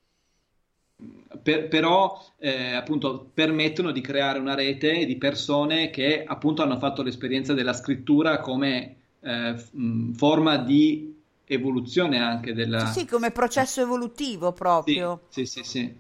[1.43, 7.03] per- però eh, appunto permettono di creare una rete di persone che appunto hanno fatto
[7.03, 12.91] l'esperienza della scrittura come eh, f- mh, forma di evoluzione anche della...
[12.91, 15.21] Sì, sì, come processo evolutivo proprio.
[15.29, 15.95] Sì, sì, sì, sì.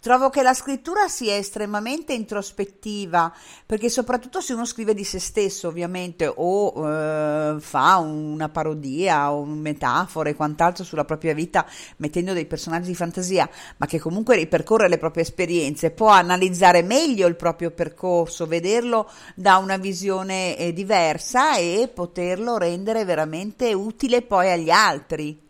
[0.00, 3.32] Trovo che la scrittura sia estremamente introspettiva,
[3.64, 9.44] perché soprattutto se uno scrive di se stesso, ovviamente, o eh, fa una parodia o
[9.44, 11.66] metafore e quant'altro sulla propria vita,
[11.96, 13.48] mettendo dei personaggi di fantasia,
[13.78, 19.56] ma che comunque ripercorre le proprie esperienze, può analizzare meglio il proprio percorso, vederlo da
[19.56, 25.43] una visione eh, diversa e poterlo rendere veramente utile poi agli altri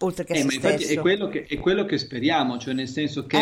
[0.00, 0.92] oltre che Eh, ma infatti stesso.
[0.92, 3.36] è quello che, è quello che speriamo, cioè nel senso che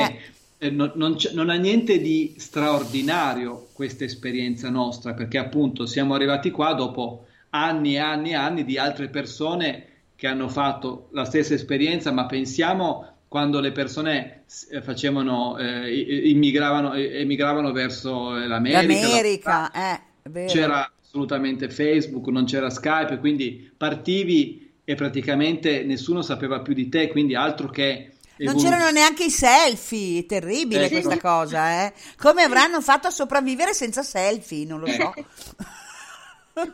[0.59, 0.67] Eh.
[0.67, 6.51] eh, non, non non ha niente di straordinario questa esperienza nostra, perché appunto siamo arrivati
[6.51, 9.87] qua dopo anni e anni e anni di altre persone
[10.17, 16.95] che hanno fatto la stessa esperienza, ma pensiamo quando le persone eh, facevano, eh, immigravano,
[16.95, 20.53] eh, emigravano verso eh, l'America, L'America, eh, è vero.
[20.53, 27.09] c'era assolutamente Facebook, non c'era Skype, quindi partivi e praticamente nessuno sapeva più di te,
[27.09, 31.19] quindi altro che Non evolu- c'erano neanche i selfie, terribile Eh, questa sì.
[31.19, 31.93] cosa, eh.
[32.17, 34.67] Come avranno fatto a sopravvivere senza selfie?
[34.67, 35.15] Non lo so.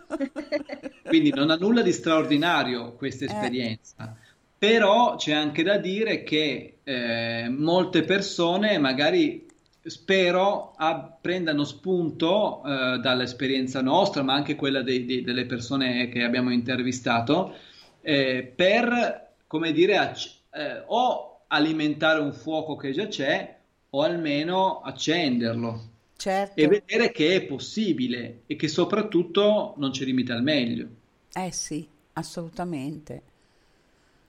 [1.04, 3.28] Quindi non ha nulla di straordinario questa Eh.
[3.28, 4.16] esperienza,
[4.58, 9.46] però c'è anche da dire che eh, molte persone magari
[9.82, 16.22] spero ah, prendano spunto eh, dall'esperienza nostra, ma anche quella dei- dei- delle persone che
[16.22, 17.54] abbiamo intervistato,
[18.00, 23.58] eh, per, come dire, acc- eh, o alimentare un fuoco che già c'è,
[23.90, 26.54] o almeno accenderlo Certo.
[26.54, 30.88] e vedere che è possibile e che soprattutto non ci limita al meglio.
[31.34, 33.22] Eh sì, assolutamente.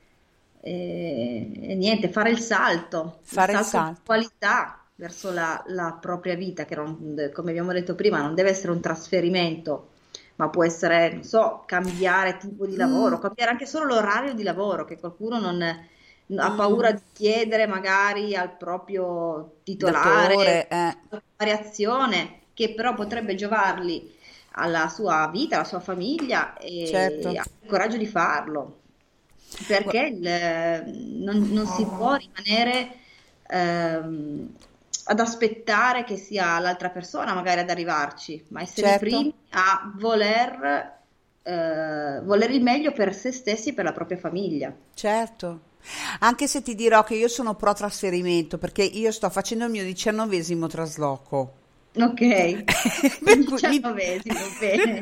[0.61, 4.01] e, e niente, fare il salto, Fare il salto salto.
[4.01, 8.51] di qualità verso la, la propria vita, che non- come abbiamo detto prima, non deve
[8.51, 9.91] essere un trasferimento,
[10.37, 13.21] ma può essere, non so, cambiare tipo di lavoro, Mm.
[13.21, 15.61] cambiare anche solo l'orario di lavoro, che qualcuno non
[16.37, 16.57] ha Mm.
[16.57, 20.97] paura di chiedere magari al proprio titolare Datore, eh.
[21.37, 24.13] variazione che però potrebbe giovargli
[24.53, 27.29] alla sua vita, alla sua famiglia e Certo.
[27.29, 28.81] ha il coraggio di farlo.
[29.67, 32.99] Perché il- non, non si può rimanere
[33.47, 34.57] ehm,
[35.05, 39.05] ad aspettare che sia l'altra persona magari ad arrivarci, ma essere Certo.
[39.05, 40.99] i primi a voler,
[41.43, 44.75] eh, voler il meglio per se stessi e per la propria famiglia.
[44.95, 45.61] Certo.
[46.21, 49.85] Anche se ti dirò che io sono pro trasferimento perché io sto facendo il mio
[49.85, 51.63] diciannovesimo trasloco.
[51.97, 52.65] Ok,
[53.23, 55.01] diciannovesimo, bene.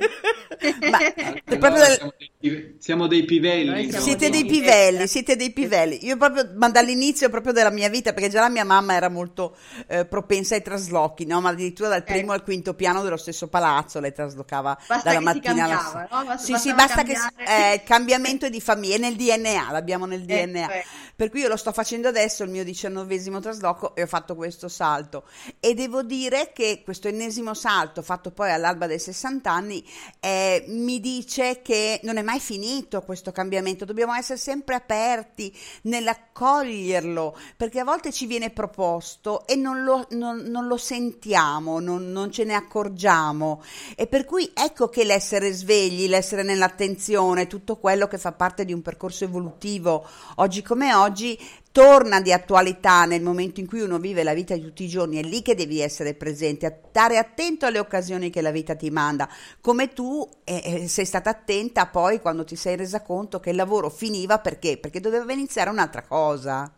[0.90, 3.88] Ma Allora, proprio del- siamo, dei, pive- siamo dei pivelli.
[3.90, 6.04] Siamo Siete dei dei pivelli, siete dei pivelli.
[6.04, 9.56] Io proprio, ma dall'inizio proprio della mia vita, perché già la mia mamma era molto
[9.86, 11.40] eh, propensa ai traslochi, no?
[11.40, 15.24] Ma addirittura dal primo al quinto piano dello stesso palazzo lei traslocava Basta dalla che
[15.24, 16.08] mattina alla sera.
[16.10, 16.24] no?
[16.26, 17.70] Basta- Sì, sì, basta che cambiare.
[17.70, 20.72] eh, il cambiamento è di famiglia, è nel DNA, l'abbiamo nel Eh, DNA.
[20.74, 20.84] eh.
[21.14, 24.68] Per cui io lo sto facendo adesso, il mio diciannovesimo trasloco, e ho fatto questo
[24.68, 25.24] salto.
[25.60, 29.84] E devo dire che questo ennesimo salto, fatto poi all'alba dei 60 anni,
[30.20, 33.84] eh, mi dice che non è mai finito questo cambiamento.
[33.84, 40.44] Dobbiamo essere sempre aperti nell'accoglierlo, perché a volte ci viene proposto e non lo, non-
[40.46, 43.62] non lo sentiamo, non, non ce ne accorgiamo.
[43.96, 48.72] E per cui ecco che l'essere svegli, l'essere nell'attenzione, tutto quello che fa parte di
[48.72, 50.06] un percorso evolutivo,
[50.36, 51.38] oggi come oggi,
[51.72, 55.16] torna di attualità nel momento in cui uno vive la vita di tutti i giorni,
[55.18, 58.90] è lì che devi essere presente, a- stare attento alle occasioni che la vita ti
[58.90, 59.28] manda,
[59.60, 63.56] come tu eh, eh, sei stata attenta poi quando ti sei resa conto che il
[63.56, 64.76] lavoro finiva perché?
[64.78, 66.70] Perché doveva iniziare un'altra cosa.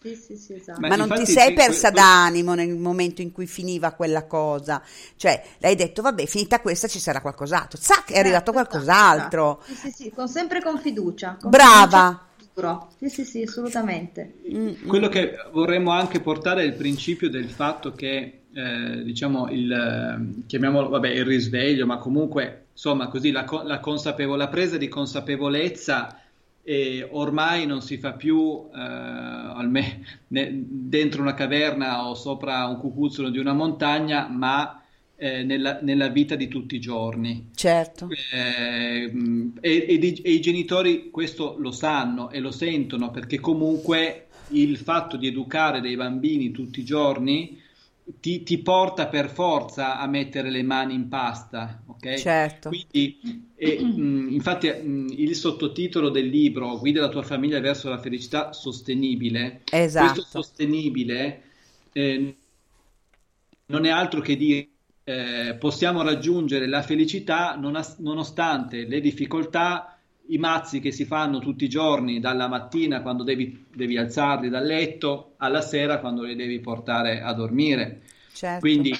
[0.00, 0.80] Sì, sì, sì, esatto.
[0.86, 4.82] Ma non ti sei persa que- d'animo nel momento in cui finiva quella cosa,
[5.16, 9.74] cioè l'hai detto vabbè finita questa ci sarà qualcos'altro, zac è arrivato Certo, qualcos'altro, Sì,
[9.76, 11.36] sì, sì, con- sempre con fiducia.
[11.36, 12.04] con Brava.
[12.04, 12.20] fiducia
[12.56, 12.88] futuro.
[12.96, 14.38] Sì, sì, sì, assolutamente.
[14.50, 19.70] Mm, Quello che vorremmo anche portare è il principio del fatto che eh, diciamo, il,
[19.70, 24.88] eh, chiamiamolo, vabbè, il risveglio, ma comunque, insomma, così la, la, consapevole, la presa di
[24.88, 26.20] consapevolezza
[26.62, 33.28] e ormai non si fa più eh, almeno dentro una caverna o sopra un cucuzzolo
[33.28, 34.80] di una montagna, ma
[35.16, 37.50] eh, nella, nella, vita di tutti i giorni.
[37.54, 38.08] Certo.
[38.32, 39.12] Eh,
[39.60, 45.16] e, e, e, i genitori questo lo sanno e lo sentono perché comunque il fatto
[45.16, 47.60] di educare dei bambini tutti i giorni
[48.20, 52.14] ti, ti, porta per forza a mettere le mani in pasta, ok?
[52.14, 52.68] Certo.
[52.68, 57.98] Quindi, e, mh, infatti, mh, il sottotitolo del libro Guida la tua famiglia verso la
[57.98, 59.62] felicità sostenibile.
[59.70, 60.12] Esatto.
[60.12, 61.42] Questo sostenibile
[61.92, 62.36] eh,
[63.66, 64.68] non è altro che dire
[65.08, 69.96] eh, possiamo raggiungere la felicità non as- nonostante le difficoltà,
[70.30, 74.66] i mazzi che si fanno tutti i giorni, dalla mattina quando devi, devi alzarli dal
[74.66, 78.00] letto, alla sera quando li devi portare a dormire.
[78.32, 78.58] Certo.
[78.58, 78.98] Quindi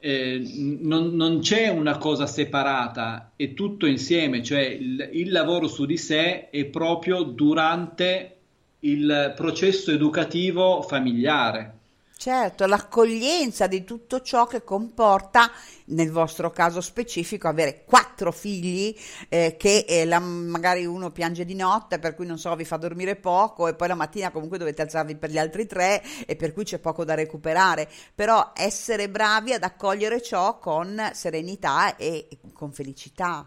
[0.00, 0.42] eh,
[0.80, 5.96] non, non, c'è una cosa separata, è tutto insieme, cioè il, il lavoro su di
[5.96, 8.36] sé è proprio durante
[8.80, 11.75] il processo educativo familiare.
[12.18, 15.50] Certo, l'accoglienza di tutto ciò che comporta,
[15.88, 18.96] nel vostro caso specifico, avere quattro figli
[19.28, 22.78] eh, che eh, la, magari uno piange di notte, per cui non so, vi fa
[22.78, 26.54] dormire poco e poi la mattina comunque dovete alzarvi per gli altri tre e per
[26.54, 27.86] cui c'è poco da recuperare.
[28.14, 33.46] Però essere bravi ad accogliere ciò con serenità e con felicità.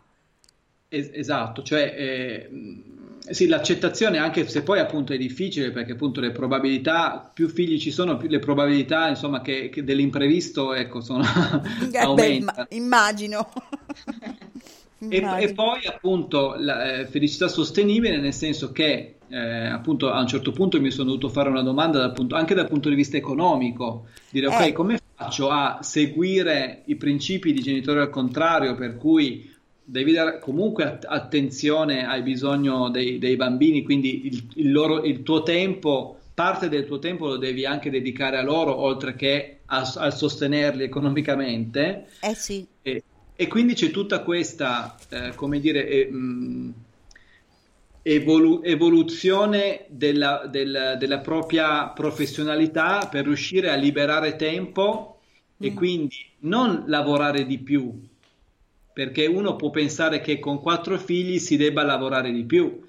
[0.88, 1.96] Es- esatto, cioè...
[1.98, 3.00] Eh
[3.32, 7.92] sì, l'accettazione, anche se poi appunto è difficile, perché appunto le probabilità, più figli ci
[7.92, 11.24] sono, più le probabilità, insomma, che, che dell'imprevisto, ecco, sono
[11.92, 12.14] eh.
[12.14, 13.50] Beh, immagino.
[15.08, 20.28] E, e, poi appunto la eh, felicità sostenibile, nel senso che eh, appunto a un
[20.28, 23.16] certo punto mi sono dovuto fare una domanda dal punto, anche dal punto di vista
[23.16, 24.72] economico, dire ok, eh.
[24.74, 29.50] come faccio a seguire i principi di genitore al contrario, per cui
[29.90, 35.42] devi dare comunque attenzione ai bisogni dei, dei bambini, quindi il, il, loro, il, tuo
[35.42, 40.84] tempo, parte del tuo tempo lo devi anche dedicare a loro, oltre che a, sostenerli
[40.84, 42.10] economicamente.
[42.22, 42.66] Eh sì.
[42.84, 43.04] E,
[43.36, 46.74] e quindi c'è tutta questa, eh, come dire, eh, mh,
[48.04, 55.20] evolu- evoluzione della, del, della, propria professionalità per riuscire a liberare tempo
[55.62, 55.66] mm.
[55.66, 58.08] e quindi non lavorare di più,
[59.00, 62.86] perché uno può pensare che con quattro figli si debba lavorare di più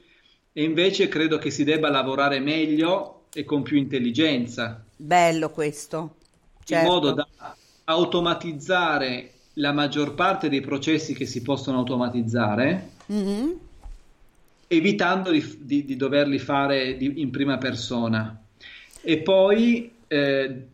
[0.52, 4.84] e invece credo che si debba lavorare meglio e con più intelligenza.
[4.96, 6.16] Bello questo.
[6.64, 6.84] Certo.
[6.84, 7.28] In modo da
[7.84, 13.50] automatizzare la maggior parte dei processi che si possono automatizzare, mm-hmm.
[14.66, 18.36] evitando di, di, di, doverli fare di, in prima persona.
[19.00, 20.66] E poi eh,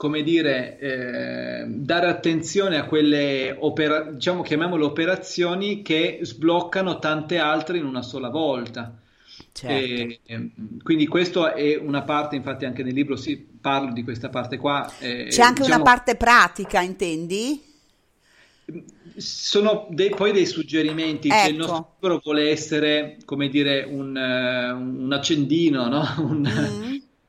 [0.00, 7.76] come dire, eh, dare attenzione a quelle opera- diciamo chiamiamole operazioni che sbloccano tante altre
[7.76, 8.98] in una sola volta.
[9.52, 10.18] Certo.
[10.26, 14.56] E, quindi questa è una parte, infatti anche nel libro si parla di questa parte
[14.56, 14.90] qua.
[15.00, 17.62] Eh, C'è anche diciamo, una parte pratica, intendi?
[19.18, 21.42] Sono dei, poi dei suggerimenti ecco.
[21.42, 26.06] che il nostro libro vuole essere, come dire, un, un accendino, no?
[26.24, 26.79] un, mm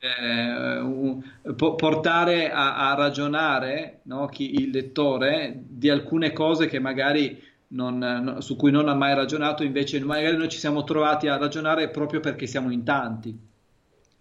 [0.02, 1.22] eh, un,
[1.56, 7.40] po- portare a, a ragionare no, chi, il lettore di alcune cose che magari
[7.70, 11.38] non, no, su cui non ha mai ragionato, invece magari noi ci siamo trovati a
[11.38, 13.38] ragionare proprio perché siamo in tanti.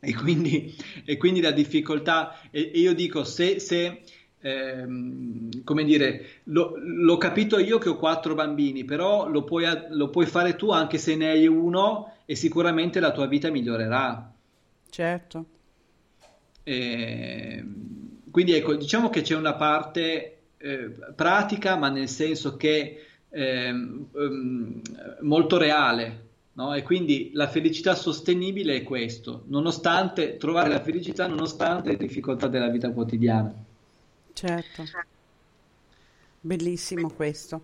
[0.02, 0.74] E quindi,
[1.04, 4.02] e quindi la difficoltà, e, e io dico, se, se
[4.40, 10.08] ehm, come dire, lo, l'ho capito io che ho quattro bambini, però lo puoi, lo
[10.10, 14.32] puoi fare tu anche se ne hai uno e sicuramente la tua vita migliorerà.
[14.90, 15.49] Certo.
[16.62, 17.64] E,
[18.30, 24.80] quindi ecco, diciamo che c'è una parte eh, pratica, ma nel senso che eh, um,
[25.20, 26.28] molto reale.
[26.52, 26.74] No?
[26.74, 32.68] E quindi la felicità sostenibile è questo, nonostante trovare la felicità nonostante le difficoltà della
[32.68, 33.54] vita quotidiana.
[34.32, 34.84] Certo.
[36.42, 37.62] Bellissimo questo.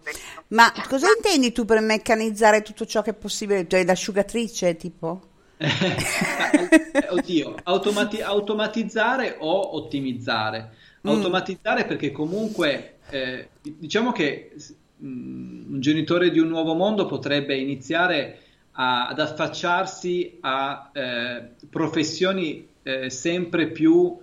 [0.49, 3.67] Ma cosa intendi tu per meccanizzare tutto ciò che è possibile?
[3.67, 5.21] Cioè l'asciugatrice, tipo?
[5.59, 10.73] Eh, oddio, automati- automatizzare o ottimizzare?
[11.07, 11.11] Mm.
[11.11, 14.53] Automatizzare perché comunque eh, diciamo che
[14.97, 18.39] mh, mm, un genitore di un nuovo mondo potrebbe iniziare
[18.73, 24.19] a, ad affacciarsi a eh, professioni eh, sempre più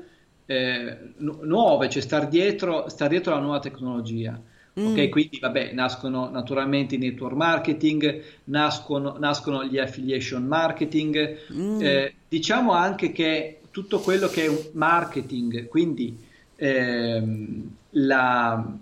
[0.45, 4.39] eh, nu- nuove, cioè star dietro, star dietro alla nuova tecnologia.
[4.79, 4.87] Mm.
[4.87, 11.81] Ok, quindi vabbè, nascono naturalmente i network marketing, nascono, nascono gli affiliation marketing, mm.
[11.81, 16.17] eh, diciamo anche che tutto quello che è marketing, quindi
[16.55, 18.77] ehm, la,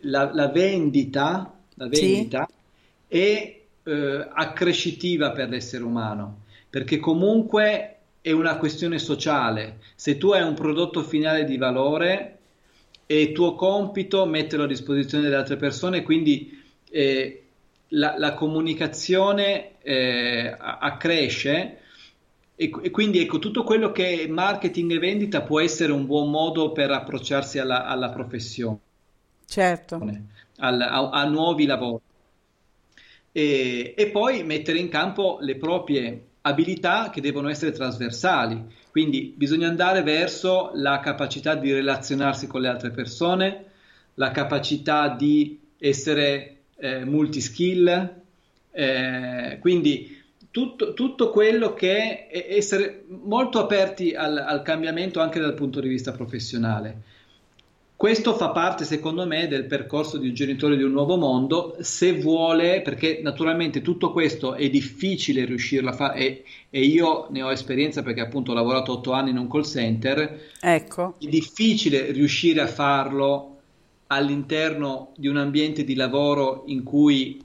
[0.00, 2.54] la, la, vendita, la vendita sì.
[3.08, 9.78] è eh, accrescitiva per l'essere umano, perché comunque è una questione sociale.
[9.94, 12.31] Se tu hai un prodotto finale di valore,
[13.20, 17.42] è tuo compito metterlo a disposizione delle altre persone, quindi eh,
[17.88, 21.80] la, la, comunicazione eh, accresce
[22.54, 26.30] e, e, quindi ecco tutto quello che è marketing e vendita può essere un buon
[26.30, 28.78] modo per approcciarsi alla, alla professione.
[29.46, 30.00] Certo.
[30.58, 32.02] Al, a, a, nuovi lavori.
[33.32, 39.68] E, e poi mettere in campo le proprie abilità che devono essere trasversali, quindi bisogna
[39.68, 43.64] andare verso la capacità di relazionarsi con le altre persone,
[44.16, 48.16] la capacità di essere eh, multiskill,
[48.70, 55.54] eh, quindi tutto, tutto, quello che è essere molto aperti al, al cambiamento anche dal
[55.54, 57.00] punto di vista professionale.
[58.02, 62.12] Questo fa parte, secondo me, del percorso di un genitore di un nuovo mondo, se
[62.14, 67.52] vuole, perché naturalmente tutto questo è difficile riuscirlo a fare, e, e, io ne ho
[67.52, 70.50] esperienza perché appunto ho lavorato otto anni in un call center.
[70.60, 71.14] Ecco.
[71.20, 73.58] È difficile riuscire a farlo
[74.08, 77.40] all'interno di un ambiente di lavoro in cui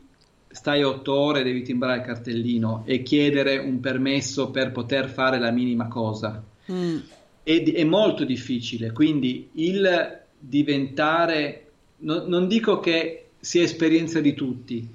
[0.47, 5.37] stai otto ore e devi timbrare il cartellino e chiedere un permesso per poter fare
[5.37, 6.43] la minima cosa.
[6.71, 6.97] Mm.
[7.43, 11.65] È, è molto difficile, quindi il diventare,
[11.97, 14.87] no, non dico che sia esperienza di tutti,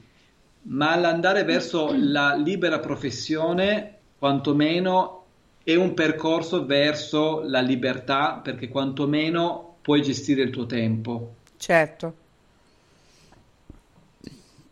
[0.63, 5.25] ma l'andare verso la libera professione, quantomeno
[5.65, 11.35] è un percorso verso la libertà, perché quantomeno puoi gestire il tuo tempo.
[11.57, 12.22] Certo.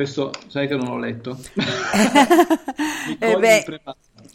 [0.00, 1.38] Questo sai che non l'ho letto.
[3.20, 3.82] eh beh,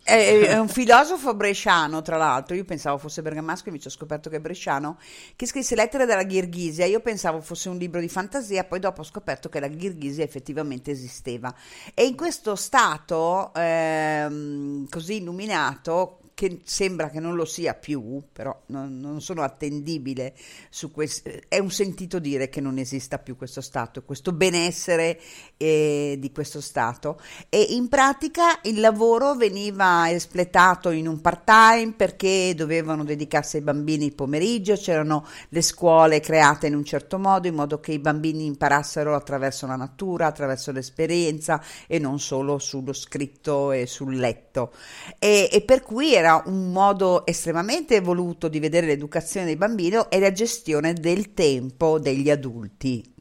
[0.03, 2.55] è, un filosofo bresciano, tra l'altro.
[2.55, 4.99] Io pensavo fosse bergamasco, invece ho scoperto che è bresciano.
[5.35, 6.85] Che scrisse Lettere dalla Ghirghisia.
[6.85, 10.91] Io pensavo fosse un libro di fantasia, poi dopo ho scoperto che la Ghirghisia effettivamente
[10.91, 11.51] esisteva.
[11.95, 18.63] E in questo stato ehm, così illuminato che sembra che non lo sia più, però
[18.67, 20.35] non, non sono attendibile
[20.69, 25.17] su questo, è un sentito dire che non esista più questo stato, questo benessere
[25.57, 31.93] eh, di questo stato e in pratica il lavoro veniva espletato in un part time
[31.95, 37.47] perché dovevano dedicarsi ai bambini il pomeriggio, c'erano le scuole create in un certo modo
[37.47, 42.93] in modo che i bambini imparassero attraverso la natura, attraverso l'esperienza e non solo sullo
[42.93, 44.73] scritto e sul letto
[45.19, 50.19] e, e per cui era un modo estremamente evoluto di vedere l'educazione dei bambini e
[50.19, 53.14] la gestione del tempo degli adulti.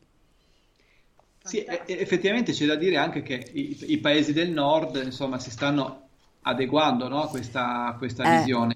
[1.45, 6.09] Sì, effettivamente c'è da dire anche che i, i paesi del nord insomma, si stanno
[6.43, 8.39] adeguando no, a questa, a questa eh.
[8.39, 8.75] visione.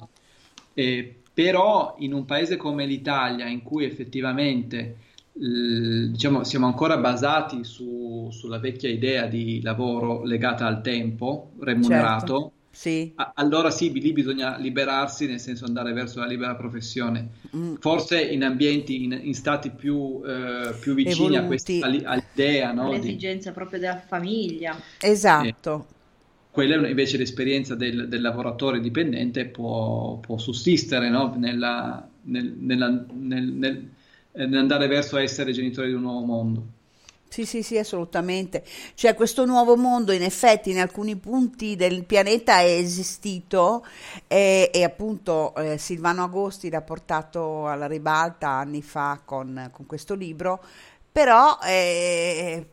[0.75, 4.97] Eh, però in un paese come l'Italia, in cui effettivamente
[5.33, 12.27] eh, diciamo, siamo ancora basati su, sulla vecchia idea di lavoro legata al tempo remunerato,
[12.27, 12.53] certo.
[12.79, 13.13] Sì.
[13.35, 17.31] allora sì, lì bisogna liberarsi, nel senso andare verso la libera professione.
[17.57, 17.75] Mm.
[17.81, 22.93] Forse in ambienti, in, in stati più, eh, più vicini a questa, all'idea, no?
[22.93, 23.55] L'esigenza di...
[23.57, 24.81] proprio della famiglia.
[25.01, 25.87] Esatto.
[25.91, 25.95] Eh,
[26.53, 31.35] quella invece l'esperienza del, del lavoratore dipendente può, può sussistere no?
[31.37, 33.91] nella, nel, nella, nel, nel,
[34.35, 36.67] nell'andare verso essere genitore di un nuovo mondo.
[37.31, 38.65] Sì, sì, sì, assolutamente.
[38.95, 43.85] Cioè questo nuovo mondo in effetti in alcuni punti del pianeta è esistito
[44.27, 50.15] e, e appunto eh, Silvano Agosti l'ha portato alla ribalta anni fa con, con questo
[50.15, 50.63] libro,
[51.13, 52.67] però eh,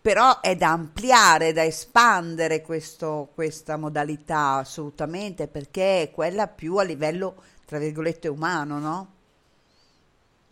[0.00, 6.84] però è da ampliare, da espandere questo- questa modalità assolutamente, perché è quella più a
[6.84, 7.34] livello,
[7.64, 9.10] tra virgolette, umano, no?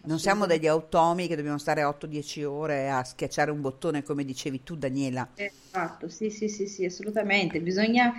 [0.04, 4.62] Non siamo degli automi che dobbiamo stare 8-10 ore a schiacciare un bottone, come dicevi
[4.62, 5.28] tu, Daniela.
[5.36, 7.60] Esatto, sì, sì, sì, sì, assolutamente.
[7.60, 8.12] Bisogna,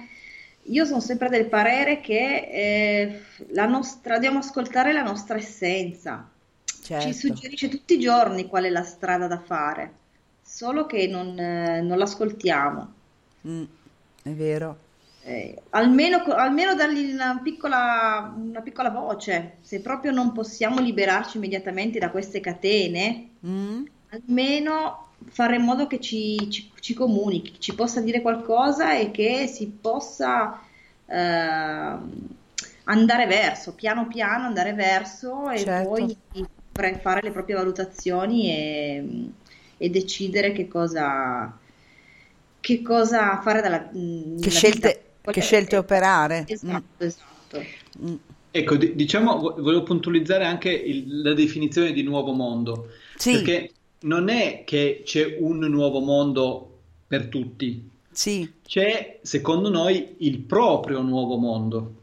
[0.63, 3.21] io sono sempre del parere che eh,
[3.51, 6.29] la nostra, dobbiamo ascoltare la nostra essenza.
[6.95, 7.13] Ci Certo.
[7.13, 9.93] suggerisce tutti i giorni qual è la strada da fare,
[10.41, 12.93] solo che non, eh, non l'ascoltiamo.
[13.47, 13.63] Mm,
[14.23, 14.77] è vero.
[15.28, 21.97] Eh, almeno, almeno dargli una piccola, una piccola voce, se proprio non possiamo liberarci immediatamente
[21.97, 23.86] da queste catene, Mm?
[24.09, 29.47] almeno fare in modo che ci, ci- ci comunichi, ci possa dire qualcosa e che
[29.47, 30.61] si possa
[31.07, 32.28] ehm,
[32.86, 35.78] andare verso, piano piano andare verso e Certo.
[35.82, 36.15] poi
[37.01, 39.32] fare le proprie valutazioni e,
[39.78, 41.57] e decidere che cosa,
[42.59, 43.89] che cosa fare dalla,
[44.39, 45.05] Che scelte.
[45.32, 46.41] Che scelte operare.
[46.41, 46.45] Mm.
[46.47, 47.63] Esatto, esatto.
[48.51, 53.34] Ecco, di- diciamo, vo- volevo puntualizzare anche il- la definizione di nuovo mondo, Sì.
[53.34, 53.71] perché
[54.01, 58.49] non è che c'è un nuovo mondo per tutti, Sì.
[58.65, 61.93] c'è, secondo noi, il proprio nuovo mondo.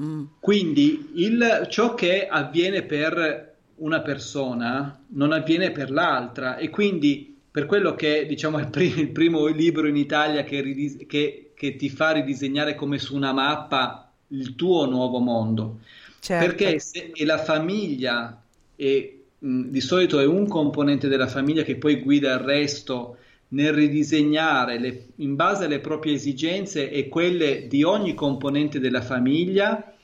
[0.00, 0.24] Mm.
[0.40, 7.66] Quindi il- ciò che avviene per una persona non avviene per l'altra e quindi per
[7.66, 12.10] quello che diciamo è il primo libro in Italia che, ridis- che- che ti fa
[12.10, 15.78] ridisegnare come su una mappa il tuo nuovo mondo.
[16.18, 16.44] Certo.
[16.44, 18.42] Perché se e la famiglia
[18.74, 24.78] e di solito è un componente della famiglia che poi guida il resto nel ridisegnare
[24.78, 29.94] le- in base alle proprie esigenze e quelle di ogni componente della famiglia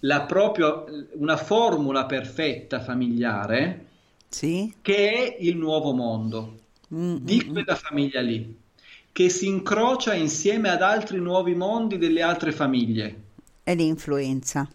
[0.00, 0.84] la proprio-
[1.14, 3.86] una formula perfetta familiare
[4.28, 4.74] Sì.
[4.80, 6.58] che è il nuovo mondo
[6.94, 8.54] Mm, di mm, quella famiglia lì,
[9.14, 13.22] che si incrocia insieme ad altri nuovi mondi delle altre famiglie
[13.62, 14.68] È l'influenza.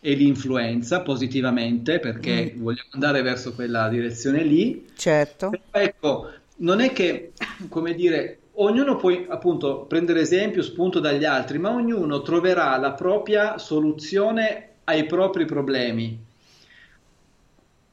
[0.00, 4.86] e li influenza positivamente perché vogliamo andare verso quella direzione lì.
[4.94, 5.48] Certo.
[5.48, 7.32] Però ecco, non è che,
[7.68, 13.56] come dire, ognuno può appunto prendere esempio, spunto dagli altri, ma ognuno troverà la propria
[13.58, 16.22] soluzione ai propri problemi.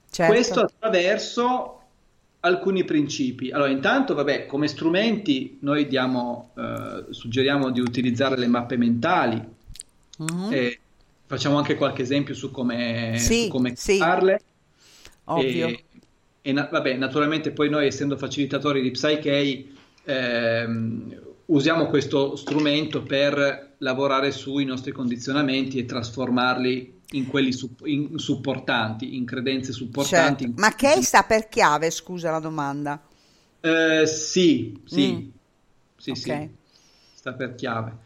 [0.10, 0.32] Certo.
[0.34, 1.81] Questo attraverso
[2.42, 3.52] alcuni principi.
[3.52, 9.60] Allora, intanto, vabbè, come strumenti noi diamo, eh, suggeriamo di utilizzare le mappe mentali.
[10.18, 10.52] Mhm.
[10.52, 10.80] e
[11.26, 13.98] facciamo anche qualche esempio su come, Sì, su come sì.
[13.98, 14.40] farle.
[15.26, 15.68] Ovvio.
[15.68, 15.84] E,
[16.42, 19.66] e na- vabbè, naturalmente poi noi essendo facilitatori di Psyche
[20.04, 28.18] ehm, usiamo questo strumento per lavorare sui nostri condizionamenti e trasformarli in quelli sup- in
[28.18, 30.46] supportanti, in credenze supportanti.
[30.46, 30.62] Certo.
[30.62, 33.02] Ma Kay sta per chiave, scusa la domanda.
[33.60, 35.30] Eh, sì, sì, Mm.
[35.98, 36.18] sì, Ok.
[36.18, 36.50] sì,
[37.14, 37.98] sta per chiave.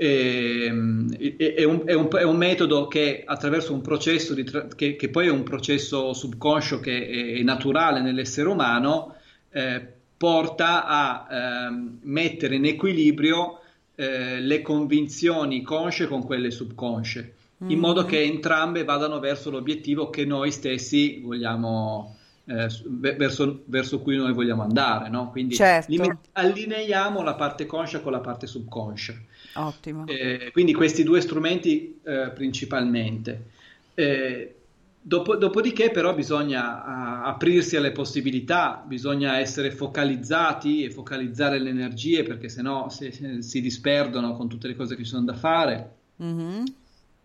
[0.00, 4.68] Ehm, è, è un, è un- è un metodo che attraverso un processo di tra-
[4.68, 9.14] che, che poi è un processo subconscio che è, è naturale nell'essere umano,
[9.50, 9.84] eh,
[10.16, 11.26] porta a
[11.66, 13.60] ehm, mettere in equilibrio
[13.96, 17.34] eh, le convinzioni consce con quelle subconsce,
[17.66, 18.06] in modo Mhm.
[18.06, 22.68] che entrambe vadano verso l'obiettivo che noi stessi vogliamo, eh,
[23.16, 25.30] verso, verso cui noi vogliamo andare, no?
[25.30, 25.90] Quindi Certo.
[25.90, 29.14] lime- allineiamo la parte conscia con la parte subconscia.
[29.54, 30.06] Ottimo.
[30.06, 33.50] Eh, quindi questi due strumenti eh, principalmente.
[33.94, 34.54] Eh,
[35.00, 42.22] dopo- dopodiché però bisogna ah, aprirsi alle possibilità, bisogna essere focalizzati e focalizzare le energie
[42.22, 45.96] perché sennò se- se- si disperdono con tutte le cose che ci sono da fare,
[46.16, 46.64] Mhm.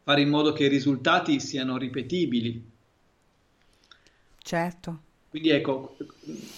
[0.04, 2.72] Fare in modo che i risultati siano ripetibili.
[4.38, 5.00] Certo.
[5.30, 5.96] Quindi ecco,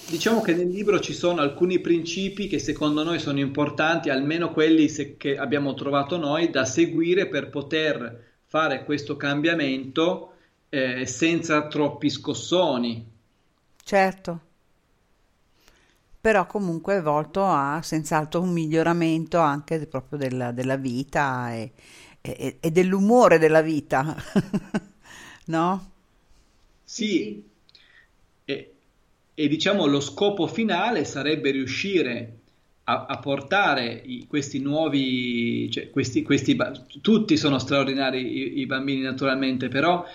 [0.09, 4.89] diciamo che nel libro ci sono alcuni principi che secondo noi sono importanti, almeno quelli
[4.89, 10.33] se- che abbiamo trovato noi, da seguire per poter fare questo cambiamento
[10.69, 13.13] eh, senza troppi scossoni.
[13.81, 14.39] Certo.
[16.19, 21.71] Però comunque è volto a senz'altro un miglioramento anche proprio della, della vita e,
[22.33, 24.15] e- e dell'umore della vita.
[25.47, 25.91] No?
[26.83, 27.43] Sì,
[28.45, 28.73] e,
[29.33, 32.37] e diciamo lo scopo finale sarebbe riuscire
[32.85, 36.55] a, a portare i- questi nuovi, cioè questi, questi
[37.01, 40.05] tutti sono straordinari i, i bambini naturalmente, però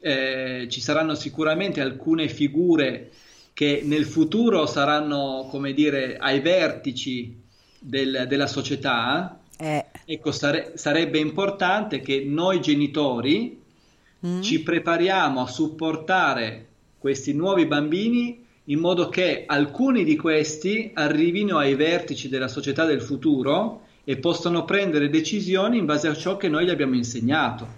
[0.00, 3.10] eh, ci saranno sicuramente alcune figure
[3.52, 7.36] che nel futuro saranno, come dire, ai vertici
[7.78, 9.38] del- della società.
[9.58, 13.62] Eh, Ecco, sare- sarebbe importante che noi genitori
[14.26, 14.40] mm?
[14.40, 16.66] ci prepariamo a supportare
[16.98, 23.00] questi nuovi bambini in modo che alcuni di questi arrivino ai vertici della società del
[23.00, 27.68] futuro e possano prendere decisioni in base a ciò che noi gli abbiamo insegnato.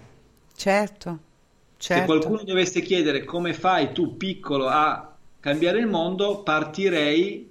[0.55, 1.19] Certo,
[1.77, 2.05] Se certo.
[2.05, 7.47] qualcuno dovesse chiedere come fai tu piccolo a cambiare il mondo, partirei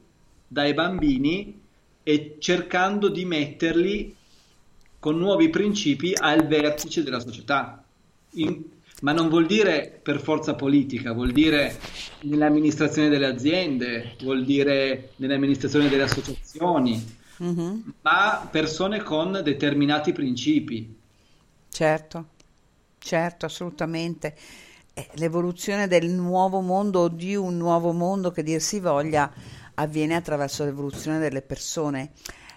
[0.49, 1.61] dai bambini
[2.03, 4.17] e cercando di metterli
[5.03, 7.83] con nuovi principi al vertice della società.
[8.35, 8.63] In-
[9.01, 11.77] ma non vuol dire per forza politica, vuol dire
[12.21, 17.05] nell'amministrazione delle aziende, vuol dire nell'amministrazione delle associazioni,
[17.39, 20.95] Mhm, ma persone con determinati principi.
[21.69, 22.29] Certo,
[22.99, 24.37] certo, assolutamente.
[24.95, 29.33] Eh, L'evoluzione del nuovo mondo o di un nuovo mondo che dir si voglia
[29.75, 32.13] avviene attraverso l'evoluzione delle persone.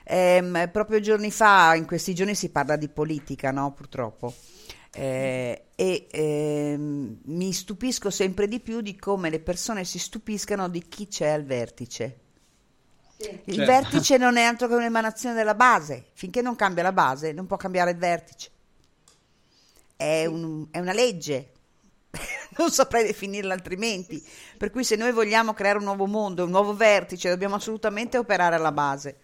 [0.07, 3.73] Ehm, proprio giorni fa, in questi giorni si parla di politica, no?
[3.73, 4.33] Purtroppo.
[4.93, 10.87] Eh, e ehm, mi stupisco sempre di più di come le persone si stupiscano di
[10.87, 12.19] chi c'è al vertice.
[13.45, 13.65] Il Certo.
[13.65, 16.07] vertice non è altro che un'emanazione della base.
[16.13, 18.51] Finché non cambia la base, non può cambiare il vertice.
[19.95, 21.51] È, un- è una legge.
[22.57, 24.23] non saprei definirla altrimenti.
[24.57, 28.55] Per cui se noi vogliamo creare un nuovo mondo, un nuovo vertice, dobbiamo assolutamente operare
[28.55, 29.17] alla base.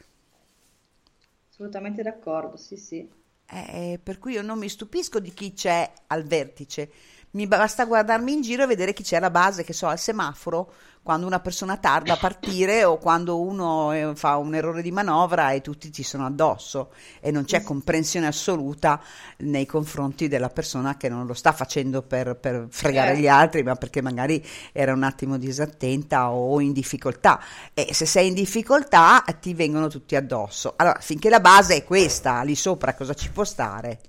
[1.61, 3.07] Assolutamente d'accordo, sì, sì.
[3.45, 6.89] Eh, per cui io non mi stupisco di chi c'è al vertice.
[7.31, 10.73] Mi basta guardarmi in giro e vedere chi c'è alla base, che so, al semaforo,
[11.03, 15.51] quando una persona tarda a partire o quando uno eh, fa un errore di manovra
[15.51, 19.01] e tutti ci sono addosso e non c'è comprensione assoluta
[19.37, 23.75] nei confronti della persona che non lo sta facendo per, per fregare gli altri, ma
[23.75, 27.41] perché magari era un attimo disattenta o in difficoltà.
[27.73, 30.73] E se sei in difficoltà ti vengono tutti addosso.
[30.75, 33.99] Allora, finché la base è questa, lì sopra cosa ci può stare?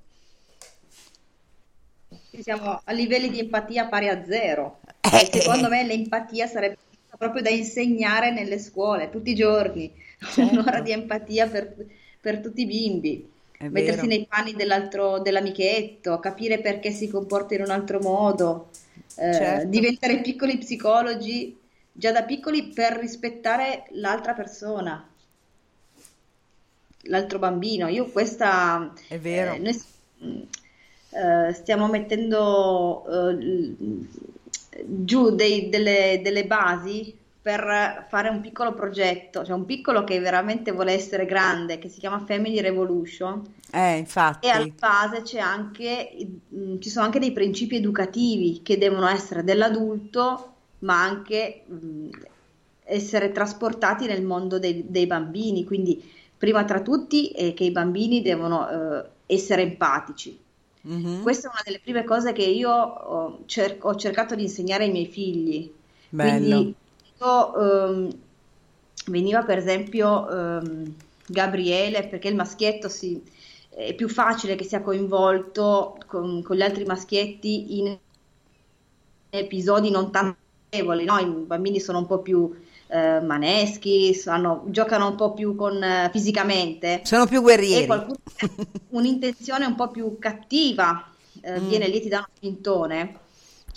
[2.41, 4.81] Siamo a livelli di empatia pari a zero.
[5.11, 6.79] Eh, E secondo me l'empatia sarebbe
[7.17, 9.93] proprio da insegnare nelle scuole tutti i giorni.
[10.27, 10.53] Certo.
[10.53, 11.75] Un'ora di empatia per,
[12.21, 13.31] per tutti i bimbi.
[13.57, 14.07] È Mettersi vero.
[14.07, 18.71] nei panni dell'altro, dell'amichetto, capire perché si comporta in un altro modo,
[19.17, 19.67] eh, Certo.
[19.69, 21.59] diventare piccoli psicologi
[21.93, 25.09] già da piccoli per rispettare l'altra persona,
[27.05, 27.89] l'altro bambino.
[27.89, 29.53] Io questa È vero.
[29.53, 29.75] eh, noi
[30.19, 30.43] mh,
[31.11, 33.67] eh, stiamo mettendo eh,
[34.87, 40.71] giù dei- delle, delle basi per fare un piccolo progetto, cioè un piccolo che veramente
[40.71, 43.43] vuole essere grande, che si chiama Family Revolution.
[43.73, 44.47] Eh, infatti.
[44.47, 46.15] E alla base c'è anche,
[46.49, 52.09] mh, ci sono anche dei principi educativi che devono essere dell'adulto, ma anche mh,
[52.85, 55.65] essere trasportati nel mondo dei, dei bambini.
[55.65, 56.01] Quindi,
[56.39, 60.39] prima tra tutti, è che i bambini devono eh, essere empatici.
[60.85, 61.23] Mhm.
[61.23, 64.91] Questa è una delle prime cose che io ho, cer- ho cercato di insegnare ai
[64.91, 65.71] miei figli.
[66.13, 66.57] Bello.
[66.57, 66.75] Quindi,
[67.21, 68.19] io, ehm,
[69.07, 70.95] veniva per esempio ehm,
[71.27, 73.23] Gabriele, perché il maschietto si-
[73.71, 77.97] è più facile che sia coinvolto con, con gli altri maschietti in
[79.31, 80.39] episodi non tanto
[81.05, 81.19] no?
[81.19, 82.51] I bambini sono un po' più
[82.93, 87.87] eh, maneschi, sanno- giocano un po' più con, eh, fisicamente Sono più e guerrieri.
[87.87, 88.49] qualcuno ha
[88.89, 91.63] un'intenzione un po' più cattiva eh, Mm.
[91.63, 93.21] viene lì e ti dà uno spintone.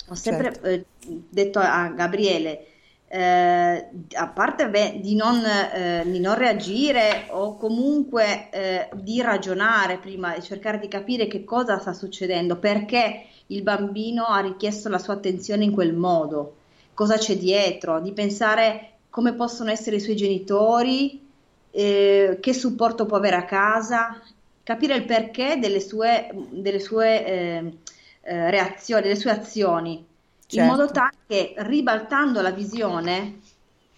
[0.08, 0.60] Ho sempre Certo.
[1.00, 2.66] detto a Gabriele,
[3.08, 9.98] eh, a parte beh, di non, eh, di non reagire o comunque eh, di ragionare
[9.98, 14.98] prima e cercare di capire che cosa sta succedendo, perché il bambino ha richiesto la
[14.98, 16.56] sua attenzione in quel modo,
[16.94, 21.26] cosa c'è dietro, di pensare come possono essere i suoi genitori,
[21.70, 24.20] eh, che supporto può avere a casa,
[24.62, 27.72] capire il perché delle sue, delle sue eh,
[28.20, 30.04] eh, reazioni, delle sue azioni, in
[30.46, 30.70] Certo.
[30.70, 33.38] modo tale che ribaltando la visione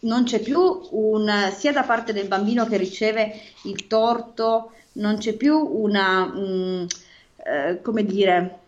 [0.03, 0.61] non c'è più
[0.91, 6.85] un, sia da parte del bambino che riceve il torto, non c'è più una, mm,
[7.45, 8.59] eh, come dire,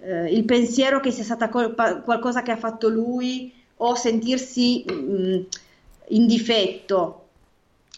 [0.00, 5.40] eh, il pensiero che sia stata colpa, qualcosa che ha fatto lui o sentirsi mm,
[6.10, 7.28] in difetto,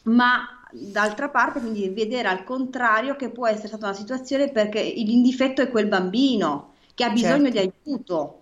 [0.05, 5.63] ma d'altra parte quindi vedere al contrario che può essere stata una situazione perché l'indifetto
[5.63, 7.51] è quel bambino che ha bisogno Certo.
[7.51, 8.35] di aiuto.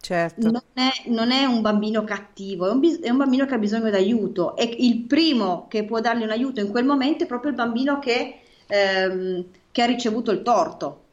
[0.00, 0.50] Certo.
[0.50, 3.90] Non è, non è un bambino cattivo, è un, è un bambino che ha bisogno
[3.90, 7.56] d'aiuto e il primo che può dargli un aiuto in quel momento è proprio il
[7.56, 11.04] bambino che, ehm, che ha ricevuto il torto.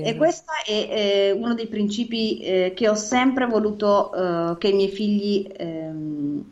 [0.00, 0.16] E Vero.
[0.16, 4.12] questo è, eh, uno dei principi eh, che ho sempre voluto
[4.52, 6.44] eh, che i miei figli ehm,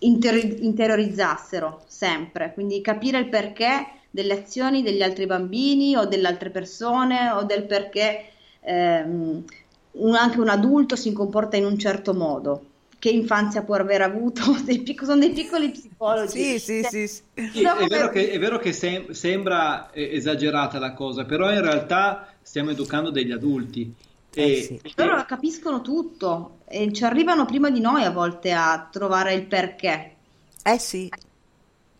[0.00, 2.52] interi- interiorizzassero, sempre.
[2.54, 7.64] Quindi capire il perché delle azioni degli altri bambini o delle altre persone o del
[7.66, 8.24] perché
[8.60, 9.44] ehm,
[9.92, 12.64] un- anche un adulto si comporta in un certo modo.
[12.98, 16.42] che infanzia può aver avuto, dei pic- sono dei piccoli psicologi.
[16.42, 17.22] Sì, sì, Cioè, sì, sì.
[17.50, 21.62] Sì, è vero che, è vero che sem- sembra eh, esagerata la cosa, però in
[21.62, 23.94] realtà stiamo educando degli adulti.
[24.34, 24.80] Eh E, sì.
[24.96, 30.16] Loro capiscono tutto e ci arrivano prima di noi a volte a trovare il perché.
[30.64, 31.12] Eh sì,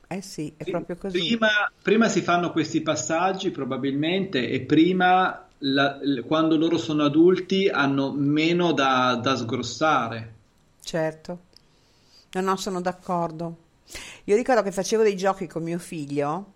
[0.08, 1.36] eh sì, è proprio così.
[1.36, 1.48] Prima,
[1.82, 8.72] prima si fanno questi passaggi probabilmente e prima, la- quando loro sono adulti, hanno meno
[8.72, 10.34] da, da sgrossare.
[10.80, 11.46] Certo.
[12.32, 13.56] No, no, sono d'accordo.
[14.24, 16.54] Io ricordo che facevo dei giochi con mio figlio,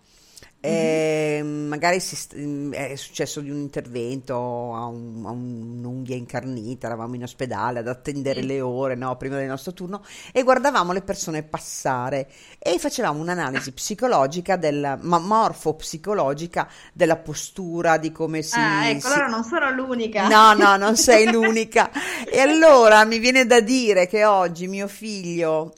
[0.65, 4.33] e magari si mm, è successo di un intervento
[4.73, 9.47] a, un- a un'unghia incarnita, eravamo in ospedale ad attendere le ore, no, prima del
[9.47, 10.01] nostro turno,
[10.31, 18.13] e guardavamo le persone passare e facevamo un'analisi psicologica, del, ma morfopsicologica della postura, di
[18.13, 18.57] come si...
[18.57, 20.27] ah, ecco, si- allora non sono l'unica.
[20.29, 21.91] No, no, non sei l'unica.
[22.25, 25.73] E allora mi viene da dire che oggi mio figlio,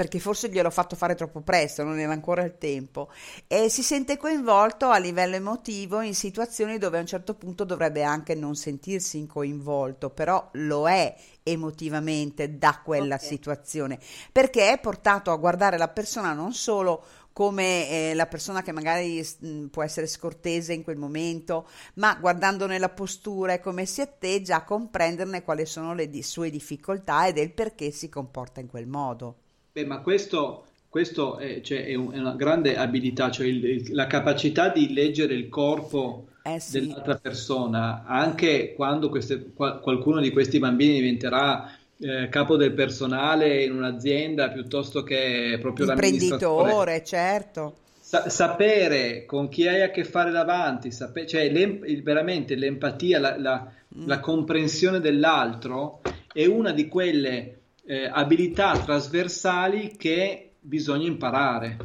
[0.00, 3.10] perché forse gliel'ho fatto fare troppo presto, non era ancora il tempo,
[3.46, 8.02] e si sente coinvolto a livello emotivo in situazioni dove a un certo punto dovrebbe
[8.02, 13.20] anche non sentirsi coinvolto, però lo è emotivamente da quella Ok.
[13.20, 13.98] situazione,
[14.32, 19.22] perché è portato a guardare la persona non solo come eh, la persona che magari
[19.38, 24.56] mh, può essere scortese in quel momento, ma guardandone la postura e come si atteggia
[24.56, 28.86] a comprenderne quali sono le di- sue difficoltà e del perché si comporta in quel
[28.86, 29.39] modo.
[29.72, 33.94] Beh, ma questo, questo è, cioè, è un- è una grande abilità, cioè il- il-
[33.94, 36.80] la capacità di leggere il corpo Eh sì.
[36.80, 43.62] dell'altra persona, anche quando queste- qual- qualcuno di questi bambini diventerà eh, capo del personale
[43.62, 46.70] in un'azienda piuttosto che proprio l'amministratore.
[46.70, 47.74] Imprenditore, certo.
[48.00, 53.36] Sa- sapere con chi hai a che fare davanti, sape- cioè l'em- veramente l'empatia, la,
[53.38, 54.06] la- Mm.
[54.06, 56.00] la comprensione dell'altro
[56.32, 57.59] è una di quelle
[57.90, 61.76] eh, abilità trasversali che bisogna imparare.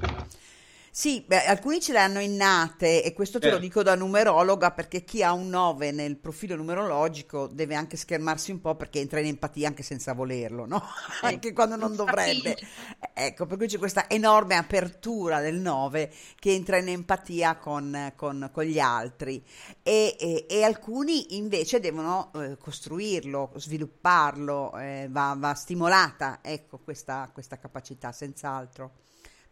[0.98, 3.60] Sì, beh, alcuni ce le hanno innate e questo te lo Eh.
[3.60, 8.62] dico da numerologa perché chi ha un 9 nel profilo numerologico deve anche schermarsi un
[8.62, 10.82] po' perché entra in empatia anche senza volerlo, no?
[11.24, 12.56] Anche quando non dovrebbe.
[13.14, 18.50] Ecco, per cui c'è questa enorme apertura del 9 che entra in empatia con, con-
[18.54, 19.44] con gli altri
[19.84, 27.30] e, e- e alcuni invece devono eh, costruirlo, svilupparlo, eh, va, va stimolata, ecco, questa,
[27.34, 28.92] questa capacità, senz'altro.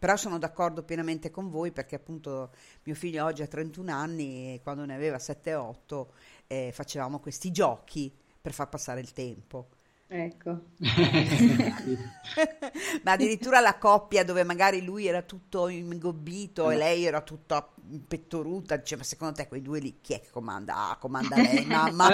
[0.04, 2.52] Però sono d'accordo pienamente con voi perché appunto
[2.84, 6.06] mio figlio oggi ha 31 anni e quando ne aveva 7-8
[6.48, 9.70] eh, facevamo questi giochi per far passare il tempo.
[10.08, 10.60] Ecco.
[13.02, 17.66] Ma addirittura la coppia dove magari lui era tutto ingobbito e lei era tutta
[18.06, 20.90] pettoruta, dice ma secondo te quei due lì chi è che comanda?
[20.90, 22.10] Ah, comanda lei, mamma.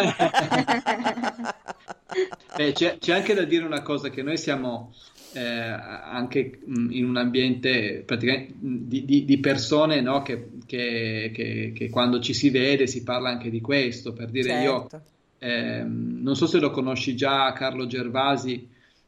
[2.55, 4.93] Eh, c'è, c'è anche da dire una cosa, che noi siamo
[5.31, 11.31] eh, anche mh, in un ambiente praticamente mh, di, di- di persone no, che, che-
[11.33, 15.01] che- che quando ci si vede si parla anche di questo, per dire io, Certo.
[15.39, 18.67] ehm, non so se lo conosci già, Carlo Gervasi,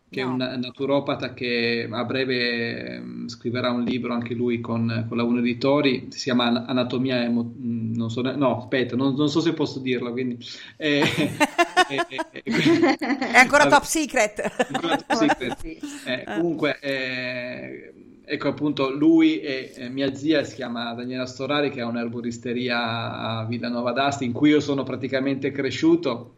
[0.09, 0.31] che è No.
[0.31, 5.39] un naturopata che a breve ehm, scriverà un libro anche lui con, con la Uno
[5.39, 9.79] Editori, si chiama An- Anatomia Emo- non so, no, aspetta, non, non so se posso
[9.79, 10.37] dirlo, quindi...
[10.77, 11.45] eh, eh, eh,
[13.29, 14.41] È ancora top secret.
[14.67, 15.57] Ancora top secret.
[16.03, 17.93] Eh, comunque, eh,
[18.25, 23.45] ecco appunto, lui e eh, mia zia si chiama Daniela Storari, che ha un'erboristeria a
[23.45, 26.35] Villanova d'Asti, in cui io sono praticamente cresciuto.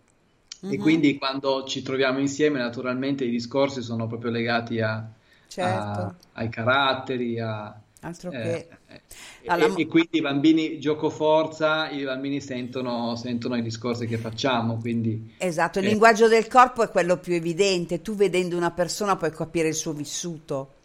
[0.66, 0.82] E Mhm.
[0.82, 5.10] quindi quando ci troviamo insieme, naturalmente i discorsi sono proprio legati a,
[5.48, 6.02] Certo.
[6.02, 7.68] a- ai caratteri, a,
[8.02, 8.54] Altro eh, che...
[8.54, 8.68] eh,
[9.46, 14.18] Alla e, e quindi i bambini, gioco forza, i bambini sentono, sentono i discorsi che
[14.18, 15.90] facciamo, quindi Esatto, il Eh.
[15.90, 18.02] linguaggio del corpo è quello più evidente.
[18.02, 20.76] Tu vedendo una persona puoi capire il suo vissuto.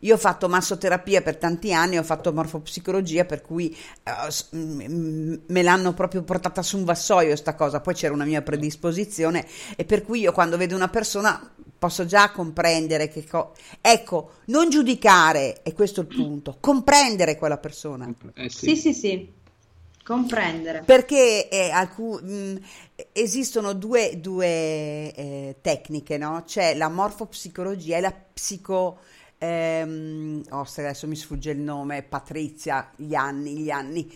[0.00, 5.62] Io ho fatto massoterapia per tanti anni, ho fatto morfopsicologia, per cui eh, m- me
[5.62, 7.80] l'hanno proprio portata su un vassoio sta cosa.
[7.80, 12.30] Poi c'era una mia predisposizione e per cui io quando vedo una persona posso già
[12.30, 18.12] comprendere che co- ecco, non giudicare, e questo è il punto, comprendere quella persona.
[18.34, 19.34] eh, Sì, sì, sì.
[20.02, 20.82] Comprendere.
[20.84, 22.60] Perché eh, alcu- mh,
[23.12, 24.46] esistono due, due,
[25.14, 26.44] eh, tecniche, no?
[26.46, 28.98] C'è la morfopsicologia e la psico...
[29.38, 34.10] ehm, oh, se adesso mi sfugge il nome, Patrizia, gli anni, gli anni.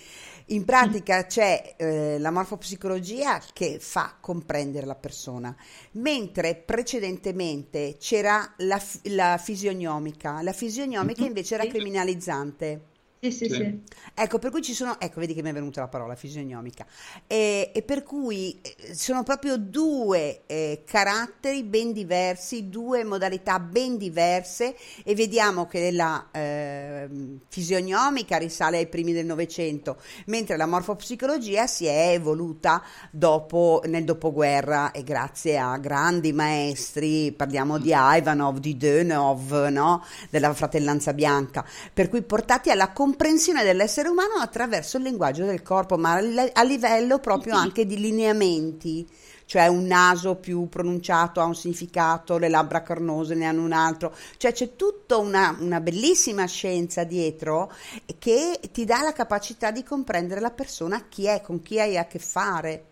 [0.50, 5.54] In pratica c'è eh, la morfopsicologia che fa comprendere la persona,
[5.92, 10.42] mentre precedentemente c'era la, la fisionomica.
[10.42, 12.89] La fisionomica invece era criminalizzante.
[13.22, 13.54] Sì, sì, Sì.
[13.54, 13.78] sì.
[14.14, 16.86] Ecco, per cui ci sono, ecco, vedi che mi è venuta la parola fisionomica,
[17.26, 23.98] e, e per cui eh, sono proprio due eh, caratteri ben diversi, due modalità ben
[23.98, 31.66] diverse e vediamo che la ehm, fisionomica risale ai primi del Novecento, mentre la morfopsicologia
[31.66, 38.76] si è evoluta dopo, nel dopoguerra e grazie a grandi maestri, parliamo di Ivanov, di
[38.78, 40.02] Dönov, no?
[40.30, 45.96] della fratellanza bianca, per cui portati alla comprensione dell'essere umano attraverso il linguaggio del corpo,
[45.96, 49.04] ma a li- a livello proprio anche di lineamenti,
[49.46, 54.14] cioè un naso più pronunciato ha un significato, le labbra carnose ne hanno un altro,
[54.36, 57.72] cioè c'è tutta una, una bellissima scienza dietro
[58.18, 62.06] che ti dà la capacità di comprendere la persona chi è, con chi hai a
[62.06, 62.84] che fare.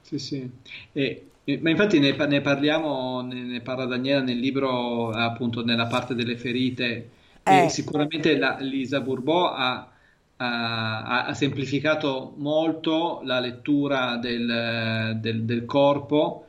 [0.00, 0.50] Sì, sì.
[0.92, 1.26] E-
[1.60, 6.36] ma infatti ne, ne parliamo, ne, ne parla Daniela nel libro, appunto, nella parte delle
[6.36, 7.10] ferite.
[7.42, 7.68] Eh.
[7.68, 9.90] sicuramente la- Lisa Bourbeau ha,
[10.36, 16.46] ha- ha semplificato molto la lettura del, del- del corpo,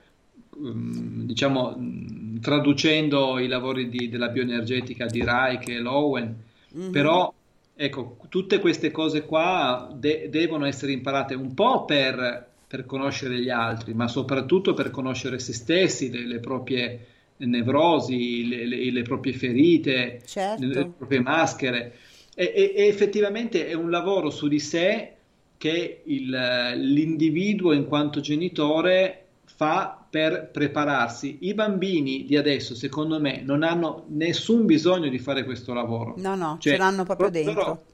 [0.60, 6.36] mm, diciamo, mm, traducendo i lavori di- della bioenergetica di Reich e Lowen.
[6.74, 6.92] Mhm.
[6.92, 7.34] Però,
[7.76, 13.50] ecco, tutte queste cose qua de- devono essere imparate un po' per, per conoscere gli
[13.50, 17.08] altri, ma soprattutto per conoscere se stessi, le, le proprie
[17.46, 20.62] nevrosi, le, le- le proprie ferite, Certo.
[20.62, 21.94] le, le proprie maschere.
[22.36, 25.14] E, e- e effettivamente è un lavoro su di sé
[25.58, 31.38] che il- l'individuo in quanto genitore fa per prepararsi.
[31.42, 36.16] I bambini di adesso, secondo me, non hanno nessun bisogno di fare questo lavoro.
[36.18, 37.86] No, no, Cioè, ce l'hanno proprio dentro.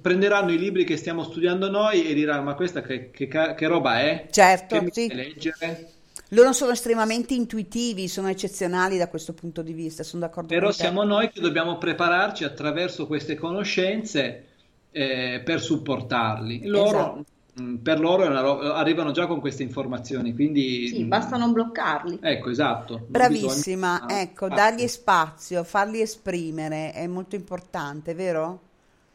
[0.00, 4.00] prenderanno i libri che stiamo studiando noi e diranno: Ma questa che, che che roba
[4.00, 4.26] è?
[4.30, 5.08] Certo, Che mi sì.
[5.12, 5.88] leggere?
[6.34, 10.74] Loro sono estremamente intuitivi, sono eccezionali da questo punto di vista, sono d'accordo Però con
[10.74, 10.90] te.
[10.90, 14.48] siamo noi che dobbiamo prepararci attraverso queste conoscenze
[14.90, 16.66] eh, per supportarli.
[16.66, 17.24] Loro, Esatto.
[17.54, 21.36] mh, per loro è una ro- arrivano già con queste informazioni, quindi Sì, mh, basta
[21.36, 22.20] non bloccarli.
[22.20, 23.06] ecco, esatto.
[23.06, 28.60] Bravissima, bisogna- ecco, ah, dargli spazio, farli esprimere è molto importante, vero?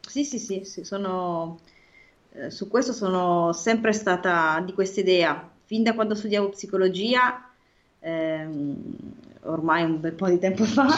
[0.01, 1.59] Sì, sì, sì, sì, sono,
[2.31, 5.49] eh, su questo sono sempre stata di questa idea.
[5.69, 7.47] Fin da quando studiavo psicologia,
[7.99, 8.75] ehm,
[9.43, 10.87] ormai un bel po' di tempo fa,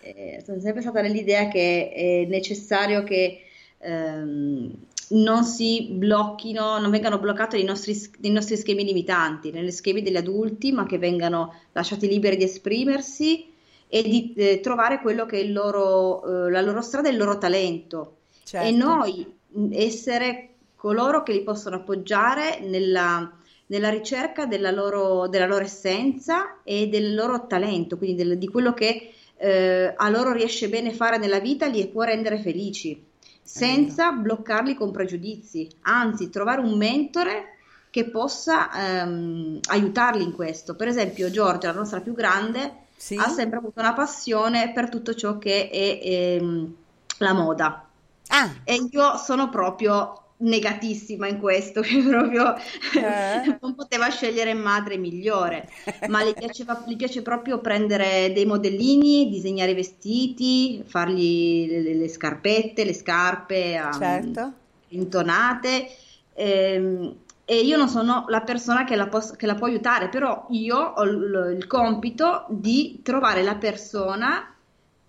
[0.00, 3.42] eh, sono sempre stata nell'idea che è necessario che
[3.78, 4.72] ehm,
[5.10, 10.16] non si blocchino, non vengano bloccati i nostri, i nostri schemi limitanti, negli schemi degli
[10.16, 13.46] adulti, ma che vengano lasciati liberi di esprimersi
[13.86, 17.16] e di eh, trovare quello che è il loro, eh, la loro strada e il
[17.16, 18.16] loro talento.
[18.42, 18.66] Certo.
[18.66, 19.24] E noi
[19.70, 23.30] essere coloro che li possono appoggiare nella,
[23.66, 28.72] nella ricerca della loro, della loro essenza e del loro talento, quindi del- di quello
[28.74, 33.04] che eh, a loro riesce bene fare nella vita, li può rendere felici,
[33.42, 37.56] senza bloccarli con pregiudizi, anzi trovare un mentore
[37.90, 38.70] che possa
[39.02, 40.74] ehm, aiutarli in questo.
[40.74, 43.16] Per esempio, Giorgia, la nostra più grande, Sì?
[43.18, 46.74] ha sempre avuto una passione per tutto ciò che è ehm,
[47.18, 47.88] la moda.
[48.30, 52.54] Ah, E io sono proprio negatissima in questo, che proprio
[52.98, 53.48] Eh?
[53.60, 55.68] non poteva scegliere madre migliore,
[56.04, 61.94] ma le piaceva, gli piace proprio prendere dei modellini, disegnare i vestiti, fargli le, le-
[61.94, 64.54] le scarpette, le scarpe um, certo.
[64.88, 65.88] intonate.
[66.34, 70.46] ehm, e io non sono la persona che la, pos- che la può aiutare, però
[70.50, 74.52] io ho il, il compito di trovare la persona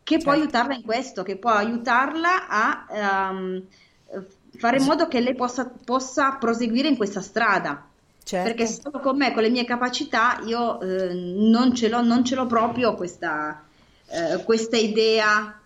[0.04, 0.34] che può Certo.
[0.34, 2.86] aiutarla in questo, che può aiutarla a
[3.30, 3.68] ehm,
[4.58, 7.90] fare in modo che lei possa, possa proseguire in questa strada.
[8.24, 8.48] Certo.
[8.48, 12.36] Perché solo con me, con le mie capacità, io eh, non ce l'ho, non ce
[12.36, 13.64] l'ho proprio questa,
[14.08, 15.60] eh, questa idea,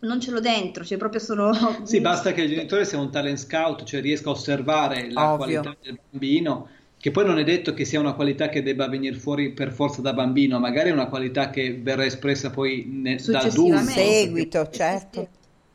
[0.00, 1.50] non ce l'ho dentro, cioè proprio sono...
[1.84, 5.36] Sì, basta che il genitore sia un talent scout, cioè riesca a osservare la Ovvio.
[5.36, 9.16] qualità del bambino, che poi non è detto che sia una qualità che debba venire
[9.16, 13.40] fuori per forza da bambino, magari è una qualità che verrà espressa poi ne- da
[13.40, 14.00] Successivamente.
[14.00, 14.00] adulto.
[14.02, 15.28] Seguito, Sì, sì, certo.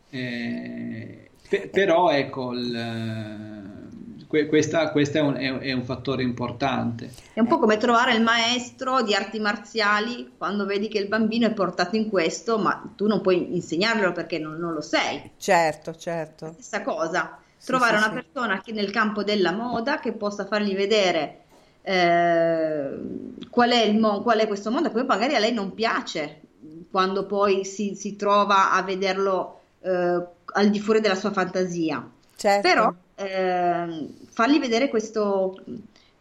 [0.10, 7.12] Eh, pe- però ecco, il- que- questa, questa è un, è- è un fattore importante.
[7.34, 11.46] È un po' come trovare il maestro di arti marziali quando vedi che il bambino
[11.48, 15.32] è portato in questo, ma tu non puoi insegnarglielo perché non, non lo sei.
[15.38, 16.56] Certo, certo.
[16.58, 18.14] Stessa cosa, trovare sì, una sì.
[18.14, 21.46] persona che nel campo della moda che possa fargli vedere
[21.82, 22.98] eh,
[23.50, 26.42] qual è il mo- qual è questo mondo, che poi magari a lei non piace
[26.92, 32.08] quando poi si, si trova a vederlo eh, al di fuori della sua fantasia.
[32.36, 32.68] Certo.
[32.68, 35.56] Però ehm, fargli vedere questo,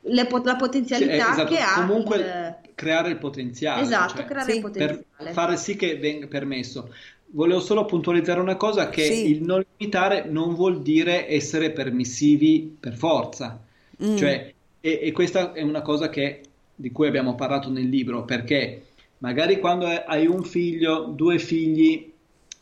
[0.01, 1.75] le la potenzialità eh, esatto, che ha.
[1.75, 4.71] comunque il- creare il potenziale, esatto, cioè, creare il sì, per
[5.05, 5.33] potenziale.
[5.33, 6.93] fare sì che venga permesso.
[7.35, 9.31] volevo solo puntualizzare una cosa, che Sì.
[9.31, 13.59] il non limitare non vuol dire essere permissivi per forza.
[14.05, 14.17] Mm.
[14.17, 16.43] Cioè, e, e questa è una cosa che-
[16.75, 18.83] di cui abbiamo parlato nel libro, perché
[19.19, 22.12] magari quando hai un figlio, due figli,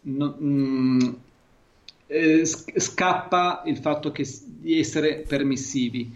[0.02, 1.01] no- mm,
[2.06, 6.14] eh, sc- scappa il fatto che, di essere permissivi.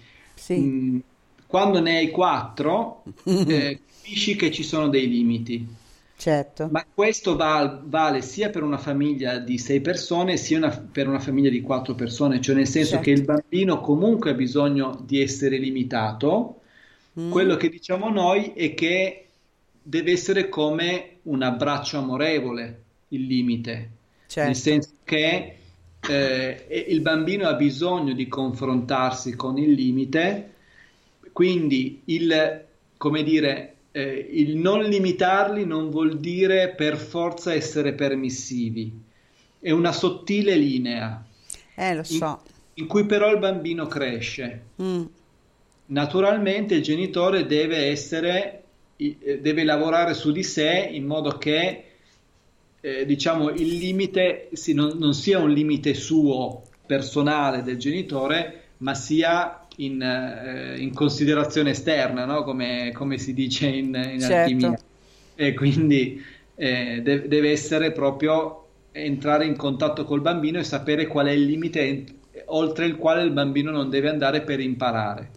[0.58, 0.98] Mm,
[1.46, 5.66] quando ne hai quattro, eh, capisci che ci sono dei limiti.
[6.16, 6.70] Certo.
[6.70, 11.18] Ma questo val- vale sia per una famiglia di sei persone, sia una- per una
[11.20, 13.04] famiglia di quattro persone, cioè nel senso Certo.
[13.04, 16.60] che il bambino comunque ha bisogno di essere limitato.
[17.20, 17.30] Mm.
[17.30, 19.28] Quello che diciamo noi è che
[19.82, 22.83] deve essere come un abbraccio amorevole
[23.14, 23.90] il limite,
[24.26, 24.48] Certo.
[24.48, 25.56] nel senso che
[26.00, 30.52] eh, il bambino ha bisogno di confrontarsi con il limite,
[31.32, 32.64] quindi il,
[32.96, 38.92] come dire, eh, il non limitarli non vuol dire per forza essere permissivi,
[39.60, 41.24] è una sottile linea
[41.76, 42.42] Eh, lo so.
[42.74, 44.62] in cui però il bambino cresce.
[44.82, 45.04] Mm.
[45.86, 48.64] Naturalmente il genitore deve essere,
[48.96, 51.84] eh, deve lavorare su di sé in modo che,
[52.84, 58.94] eh, diciamo, il limite si- non, non sia un limite suo personale del genitore, ma
[58.94, 62.42] sia in, eh, in considerazione esterna, no?
[62.44, 64.24] Come, come si dice in, in Certo.
[64.24, 64.78] alchimia.
[65.34, 66.20] E quindi
[66.54, 68.60] eh, de- deve essere proprio
[68.92, 72.04] entrare in contatto col bambino e sapere qual è il limite
[72.46, 75.30] oltre il quale il bambino non deve andare per imparare.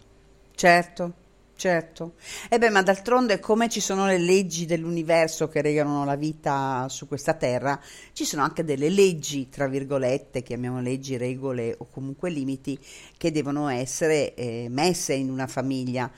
[0.54, 1.14] Certo,
[1.58, 2.14] certo.
[2.48, 7.08] E beh, ma d'altronde come ci sono le leggi dell'universo che regolano la vita su
[7.08, 7.78] questa terra,
[8.12, 12.78] ci sono anche delle leggi, tra virgolette, chiamiamo leggi, regole o comunque limiti
[13.16, 16.10] che devono essere eh, messe in una famiglia.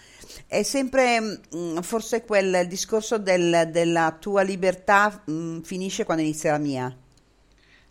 [0.47, 6.59] È sempre mm, forse quel discorso del- della tua libertà mm, finisce quando inizia la
[6.59, 6.97] mia.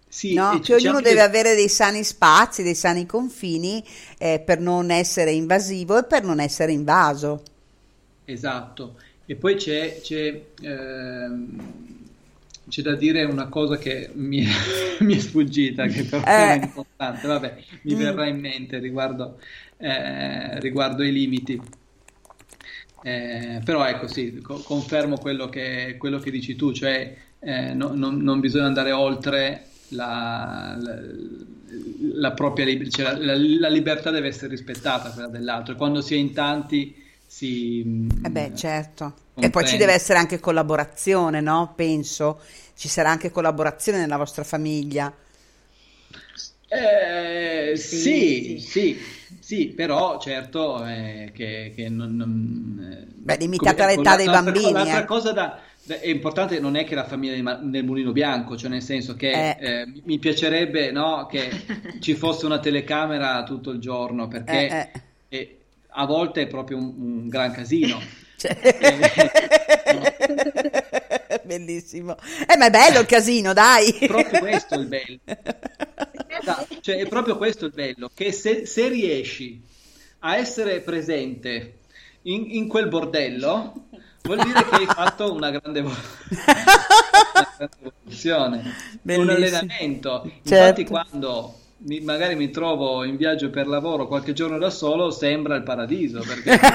[0.10, 3.84] Sì, No, che ognuno diciamo deve avere dei sani spazi, dei sani confini
[4.18, 7.44] eh, per non essere invasivo e per non essere invaso.
[8.24, 9.00] Esatto.
[9.26, 12.08] E poi c'è, c'è, ehm,
[12.68, 14.46] c'è da dire una cosa che mi,
[15.02, 16.54] mi è sfuggita, che però Eh.
[16.54, 17.28] importante.
[17.28, 17.96] Vabbè, mi Mm.
[17.96, 19.40] verrà in mente riguardo,
[19.78, 21.78] eh, riguardo i limiti.
[23.02, 27.94] Eh, però ecco sì, co- confermo quello che, quello che dici tu, cioè eh, no-
[27.96, 31.00] non, non bisogna andare oltre la, la-
[32.14, 35.74] la propria libertà, cioè la, la- libertà deve essere rispettata, quella dell'altro.
[35.74, 36.96] E quando si è in tanti
[37.26, 37.84] si...
[38.22, 39.14] Eh beh, certo.
[39.38, 39.78] E poi ci comprende.
[39.78, 41.74] deve essere anche collaborazione, no?
[41.76, 42.40] Penso.
[42.76, 45.14] Ci sarà anche collaborazione nella vostra famiglia.
[46.72, 48.98] Eh, Sì, sì, sì,
[49.40, 54.72] sì, però certo eh, che, che non, non, eh, Beh, limitata come- l'età dei bambini,
[54.74, 55.06] L'altra eh.
[55.06, 55.60] cosa da-
[56.00, 59.58] è importante non è che la famiglia del Mulino Bianco, cioè nel senso che Eh.
[59.60, 61.50] eh, mi- piacerebbe no, che
[62.00, 64.92] ci fosse una telecamera tutto il giorno perché Eh,
[65.38, 65.58] eh,
[65.90, 68.00] a volte è proprio un, un gran casino.
[68.40, 68.58] Cioè-
[71.44, 72.16] Bellissimo.
[72.48, 73.94] Eh, ma è bello il casino, dai.
[74.08, 75.20] proprio questo il bello.
[76.28, 79.62] Esatto, cioè, è proprio questo il bello, che se, se riesci
[80.20, 81.80] a essere presente
[82.24, 83.88] in, in quel bordello,
[84.34, 85.96] vuol dire che hai fatto una grande, una
[87.58, 88.62] grande evoluzione,
[89.14, 89.30] un Bellissimo.
[89.30, 90.22] allenamento.
[90.44, 90.84] Infatti, Certo.
[90.86, 95.64] quando mi- magari mi trovo in viaggio per lavoro qualche giorno da solo, sembra il
[95.64, 96.60] paradiso, perché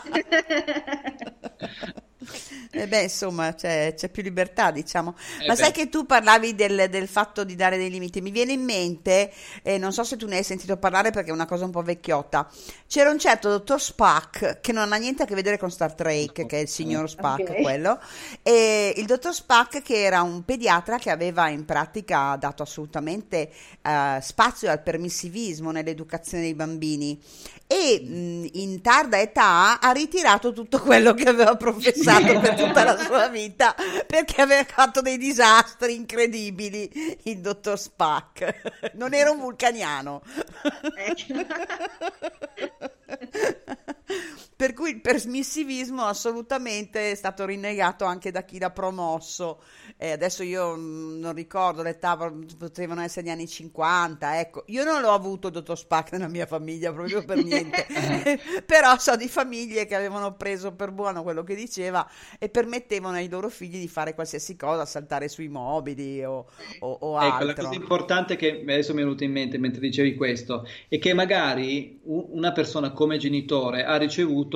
[2.70, 5.14] Eh beh, insomma, c'è, c'è più libertà, diciamo.
[5.40, 5.72] Eh Ma sai beh.
[5.72, 8.20] che tu parlavi del, del fatto di dare dei limiti?
[8.20, 9.32] Mi viene in mente,
[9.62, 11.82] e non so se tu ne hai sentito parlare perché è una cosa un po'
[11.82, 12.48] vecchiotta.
[12.86, 16.46] C'era un certo dottor Spock che non ha niente a che vedere con Star Trek,
[16.46, 17.60] che è il signor Spock, Ok.
[17.62, 17.98] quello.
[18.42, 23.50] E il dottor Spock, che era un pediatra che aveva in pratica dato assolutamente
[23.82, 27.18] eh, spazio al permissivismo nell'educazione dei bambini
[27.66, 32.96] e mh, in tarda età ha ritirato tutto quello che aveva professato per tutta la
[32.96, 33.74] sua vita
[34.06, 40.22] perché aveva fatto dei disastri incredibili il dottor Spock non era un vulcaniano
[44.58, 49.62] per cui il permissivismo assolutamente è stato rinnegato anche da chi l'ha promosso.
[49.96, 52.16] E adesso io mh, non ricordo l'età
[52.58, 54.64] potevano essere gli anni 50 ecco.
[54.66, 57.86] Io non l'ho avuto dottor Spack nella mia famiglia proprio per niente.
[58.66, 62.04] Però so di famiglie che avevano preso per buono quello che diceva
[62.36, 66.48] e permettevano ai loro figli di fare qualsiasi cosa saltare sui mobili o,
[66.80, 67.62] o, o Ecco, la altro.
[67.62, 72.00] cosa importante che adesso mi è venuta in mente mentre dicevi questo è che magari
[72.04, 74.47] una persona come genitore ha ricevuto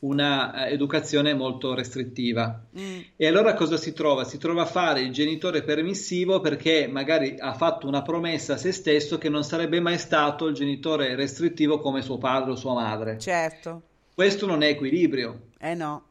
[0.00, 2.62] una eh, educazione molto restrittiva.
[2.78, 3.00] Mm.
[3.16, 4.24] E allora cosa si trova?
[4.24, 8.72] Si trova a fare il genitore permissivo perché magari ha fatto una promessa a se
[8.72, 13.18] stesso che non sarebbe mai stato il genitore restrittivo come suo padre o sua madre.
[13.18, 13.82] Certo.
[14.14, 16.04] Questo non è equilibrio, Eh no.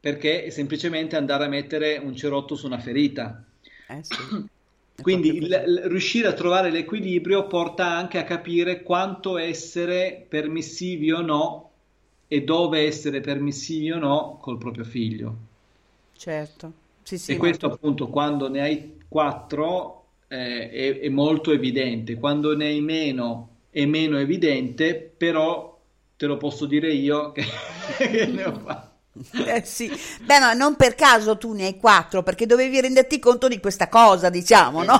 [0.00, 3.44] perché è semplicemente andare a mettere un cerotto su una ferita.
[3.88, 4.16] Eh sì.
[5.00, 11.20] Quindi il- il- riuscire a trovare l'equilibrio porta anche a capire quanto essere permissivi o
[11.22, 11.70] no
[12.32, 15.36] e dove essere permissivi o no col proprio figlio.
[16.16, 16.72] Certo.
[17.02, 22.16] Sì, sì, e questo molto- appunto quando ne hai quattro eh, è, è molto evidente,
[22.16, 25.78] quando ne hai meno è meno evidente, però
[26.16, 27.42] te lo posso dire io che,
[27.96, 28.90] che ne ho fatti.
[29.44, 29.90] Eh sì,
[30.22, 33.88] beh, ma non per caso tu ne hai quattro, perché dovevi renderti conto di questa
[33.88, 34.98] cosa, diciamo, no?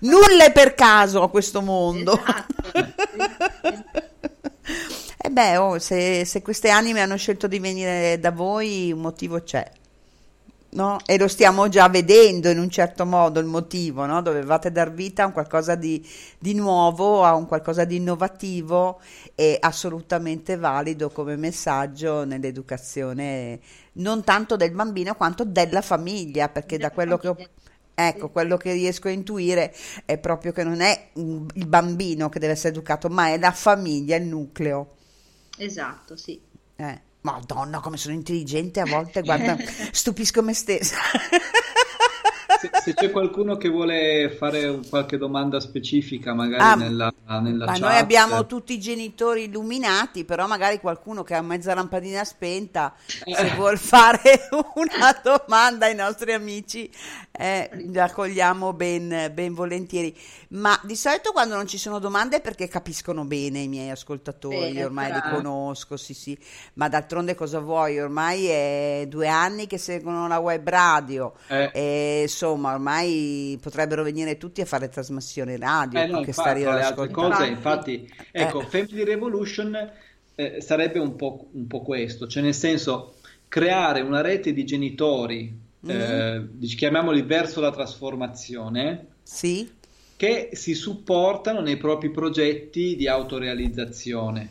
[0.00, 2.18] Nulla è per caso a questo mondo.
[3.62, 3.84] E
[5.34, 9.70] beh, oh, se, se queste anime hanno scelto di venire da voi, un motivo c'è.
[10.70, 10.98] No?
[11.06, 14.22] E lo stiamo già vedendo in un certo modo il motivo, no?
[14.22, 16.04] Dovevate dar vita a un qualcosa di,
[16.38, 19.00] di nuovo, a un qualcosa di innovativo
[19.36, 23.60] e assolutamente valido come messaggio nell'educazione
[23.94, 27.36] non tanto del bambino quanto della famiglia, perché da quello che ho
[27.96, 29.72] Ecco, quello che riesco a intuire
[30.04, 34.16] è proprio che non è il bambino che deve essere educato, ma è la famiglia,
[34.16, 34.96] il nucleo.
[35.58, 36.40] Esatto, sì.
[36.76, 39.56] Eh, Madonna, come sono intelligente a volte, guarda,
[39.92, 40.96] stupisco me stessa.
[42.64, 47.72] Se, se c'è qualcuno che vuole fare qualche domanda specifica, magari Ah, nella, nella Ma
[47.72, 52.94] chat, noi abbiamo tutti i genitori illuminati, però magari qualcuno che ha mezza lampadina spenta,
[53.06, 56.90] se vuol fare una domanda ai nostri amici,
[57.32, 60.16] eh, la cogliamo ben, ben volentieri.
[60.50, 64.56] Ma di solito quando non ci sono domande è perché capiscono bene i miei ascoltatori,
[64.56, 65.36] Bene, ormai li bravo.
[65.36, 66.38] conosco, sì sì,
[66.74, 67.98] ma d'altronde cosa vuoi?
[68.00, 71.70] Ormai è due anni che seguono la web radio Eh.
[71.72, 72.24] e
[72.54, 77.10] insomma ormai potrebbero venire tutti a fare trasmissioni radio Eh no, che infatti, le altre
[77.10, 78.64] cose, infatti, ecco, Eh.
[78.66, 79.90] Family Revolution
[80.36, 83.14] eh, sarebbe un po', un po' questo, cioè nel senso
[83.48, 85.90] creare una rete di genitori, Mm.
[85.90, 89.70] eh, chiamiamoli verso la trasformazione, Sì,
[90.16, 94.48] che si supportano nei propri progetti di autorealizzazione.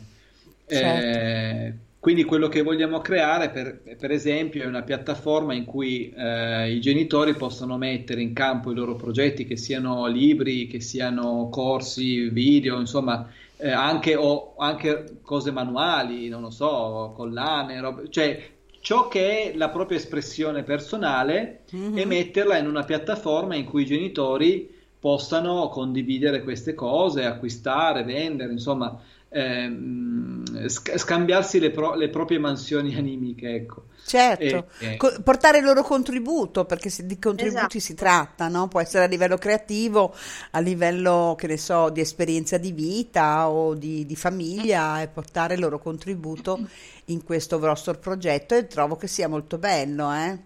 [0.66, 1.06] Certo.
[1.06, 1.74] Eh,
[2.04, 6.78] quindi quello che vogliamo creare, per, per esempio, è una piattaforma in cui eh, i
[6.78, 12.78] genitori possono mettere in campo i loro progetti, che siano libri, che siano corsi, video,
[12.78, 13.26] insomma,
[13.56, 18.50] eh, anche, o anche cose manuali, non lo so, collane, robe- cioè
[18.82, 21.96] ciò che è la propria espressione personale Mhm.
[21.96, 24.70] e metterla in una piattaforma in cui i genitori
[25.00, 29.00] possano condividere queste cose, acquistare, vendere, insomma,
[29.34, 33.86] ehm, sc- scambiarsi le, pro- le proprie mansioni animiche, ecco.
[34.04, 34.68] certo.
[34.78, 37.78] E- e- Co- portare il loro contributo, perché se di contributi Esatto.
[37.78, 38.68] si tratta, no?
[38.68, 40.14] Può essere a livello creativo,
[40.52, 45.54] a livello, che ne so, di esperienza di vita o di, di famiglia e portare
[45.54, 46.62] il loro contributo
[47.06, 50.38] in questo vostro progetto e trovo che sia molto bello, eh?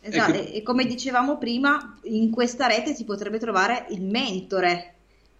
[0.00, 0.48] Esatto, Ecco.
[0.50, 4.95] e, e come dicevamo prima, in questa rete si potrebbe trovare il mentore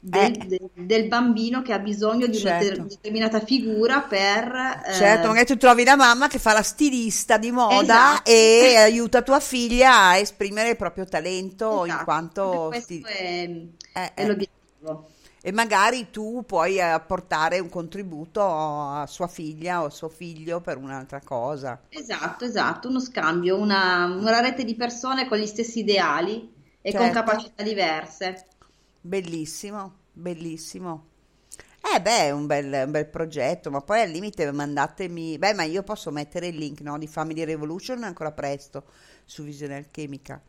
[0.09, 0.47] del, Eh.
[0.47, 2.83] del- del bambino che ha bisogno di una Certo.
[2.83, 4.83] de- determinata figura per...
[4.87, 8.31] eh, Certo, magari tu trovi la mamma che fa la stilista di moda Esatto.
[8.31, 13.51] e aiuta tua figlia a esprimere il proprio talento in esatto, quanto questo sti- è,
[13.93, 14.27] Eh, è eh.
[14.27, 15.09] l'obiettivo.
[15.43, 20.61] E magari tu puoi eh, apportare un contributo a sua figlia o a suo figlio
[20.61, 21.81] per un'altra cosa.
[21.89, 27.07] Esatto, esatto, uno scambio, una, una rete di persone con gli stessi ideali e con
[27.07, 27.21] Certo.
[27.21, 28.47] capacità diverse.
[29.13, 31.07] Bellissimo, bellissimo.
[31.81, 35.39] Eh beh, è un bel, un bel progetto, ma poi al limite mandatemi...
[35.39, 38.85] Beh, ma io posso mettere il link, no, di Family Revolution ancora presto
[39.25, 40.43] su Visione Alchemica.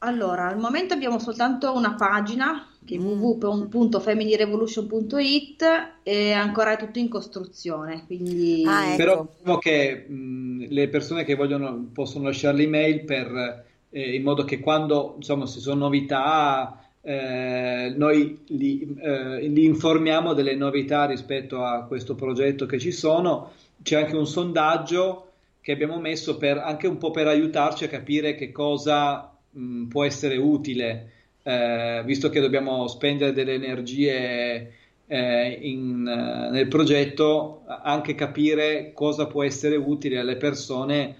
[0.00, 3.00] Allora, al momento abbiamo soltanto una pagina che è Mm.
[3.00, 5.62] www.familyrevolution.it
[6.02, 8.96] e ancora è tutto in costruzione, quindi Ah, ecco.
[8.96, 14.44] Però diciamo che mh, le persone che vogliono possono lasciare l'email per, eh, in modo
[14.44, 21.64] che quando insomma ci sono novità eh, noi li, eh, li informiamo delle novità rispetto
[21.64, 23.52] a questo progetto che ci sono.
[23.82, 25.30] C'è anche un sondaggio
[25.62, 30.04] che abbiamo messo per, anche un po' per aiutarci a capire che cosa mh, può
[30.04, 31.12] essere utile,
[31.44, 34.72] eh, visto che dobbiamo spendere delle energie
[35.06, 41.16] eh, in, eh, nel progetto, anche capire cosa può essere utile alle persone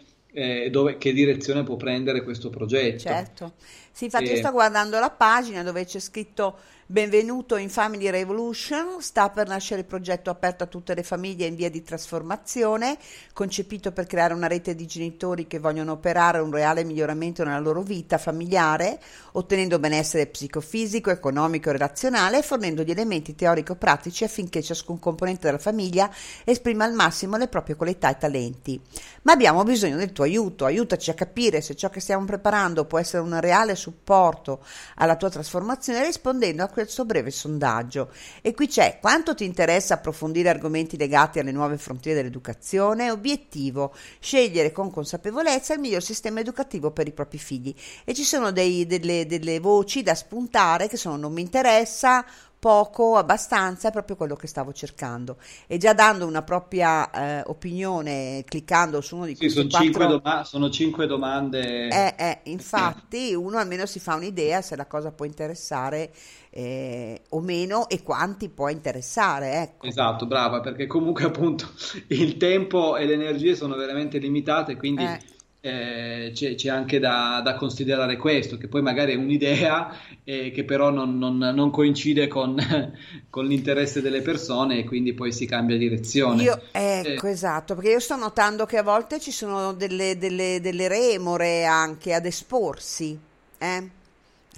[0.70, 2.98] dove, che direzione può prendere questo progetto.
[2.98, 3.52] Certo.
[3.98, 6.56] Sì, infatti io E- sto guardando la pagina dove c'è scritto
[6.90, 11.54] Benvenuto in Family Revolution, sta per nascere il progetto aperto a tutte le famiglie in
[11.54, 12.96] via di trasformazione,
[13.34, 17.82] concepito per creare una rete di genitori che vogliono operare un reale miglioramento nella loro
[17.82, 18.98] vita familiare,
[19.32, 26.10] ottenendo benessere psicofisico, economico e relazionale, fornendo gli elementi teorico-pratici affinché ciascun componente della famiglia
[26.44, 28.80] esprima al massimo le proprie qualità e talenti.
[29.24, 32.98] Ma abbiamo bisogno del tuo aiuto, aiutaci a capire se ciò che stiamo preparando può
[32.98, 38.10] essere un reale supporto alla tua trasformazione rispondendo a questo breve sondaggio.
[38.42, 43.10] E qui c'è quanto ti interessa approfondire argomenti legati alle nuove frontiere dell'educazione?
[43.10, 47.74] Obiettivo, scegliere con consapevolezza il miglior sistema educativo per i propri figli.
[48.04, 52.24] E ci sono dei, delle, delle voci da spuntare che sono non mi interessa,
[52.58, 55.36] poco, abbastanza, è proprio quello che stavo cercando.
[55.66, 59.86] E già dando una propria eh, opinione, cliccando su uno di Sì, questi sono, quattro...
[59.86, 61.88] cinque doma- sono cinque domande.
[61.88, 66.12] Eh, eh, infatti uno almeno si fa un'idea se la cosa può interessare
[66.58, 69.86] eh, o meno e quanti può interessare, ecco.
[69.86, 71.68] Esatto, brava, perché comunque appunto
[72.08, 75.18] il tempo e le energie sono veramente limitate, quindi Eh.
[75.60, 79.92] eh, c'è, c'è anche da, da considerare questo, che poi magari è un'idea
[80.24, 82.56] eh, che però non, non- non coincide con,
[83.30, 86.42] con l'interesse delle persone e quindi poi si cambia direzione.
[86.42, 90.86] Io, ecco, esatto, perché io sto notando che a volte ci sono delle, delle- delle
[90.88, 93.18] remore anche ad esporsi,
[93.58, 93.90] eh?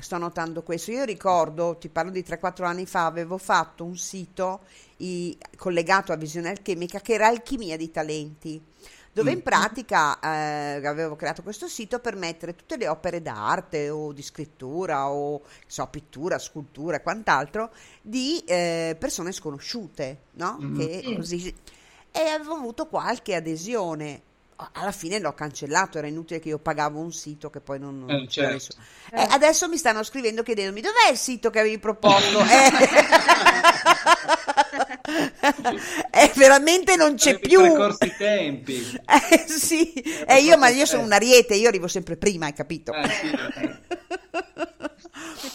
[0.01, 0.91] Sto notando questo.
[0.91, 4.61] Io ricordo, ti parlo di 3-4 anni fa, avevo fatto un sito
[4.99, 8.61] i- collegato a Visione Alchemica che era Alchimia di Talenti,
[9.13, 9.43] dove in Mm.
[9.43, 15.11] pratica eh, avevo creato questo sito per mettere tutte le opere d'arte o di scrittura
[15.11, 17.71] o so, pittura, scultura e quant'altro
[18.01, 20.57] di eh, persone sconosciute, no?
[20.61, 20.77] Mhm.
[20.77, 21.15] Che Sì.
[21.17, 21.55] così
[22.13, 24.23] e avevo avuto qualche adesione.
[24.73, 28.27] Alla fine l'ho cancellato, era inutile che io pagavo un sito che poi non, Eh,
[28.29, 28.77] c'era certo.
[29.13, 32.41] Eh, adesso mi stanno scrivendo chiedendomi dov'è il sito che avevi proposto?
[32.51, 32.71] Eh.
[36.13, 37.61] Eh, veramente non c'è Avevi più.
[37.61, 39.01] precorso i tempi.
[39.31, 42.93] Eh, sì, eh, io, ma io sono un ariete, io arrivo sempre prima, hai capito?
[42.93, 43.79] Eh.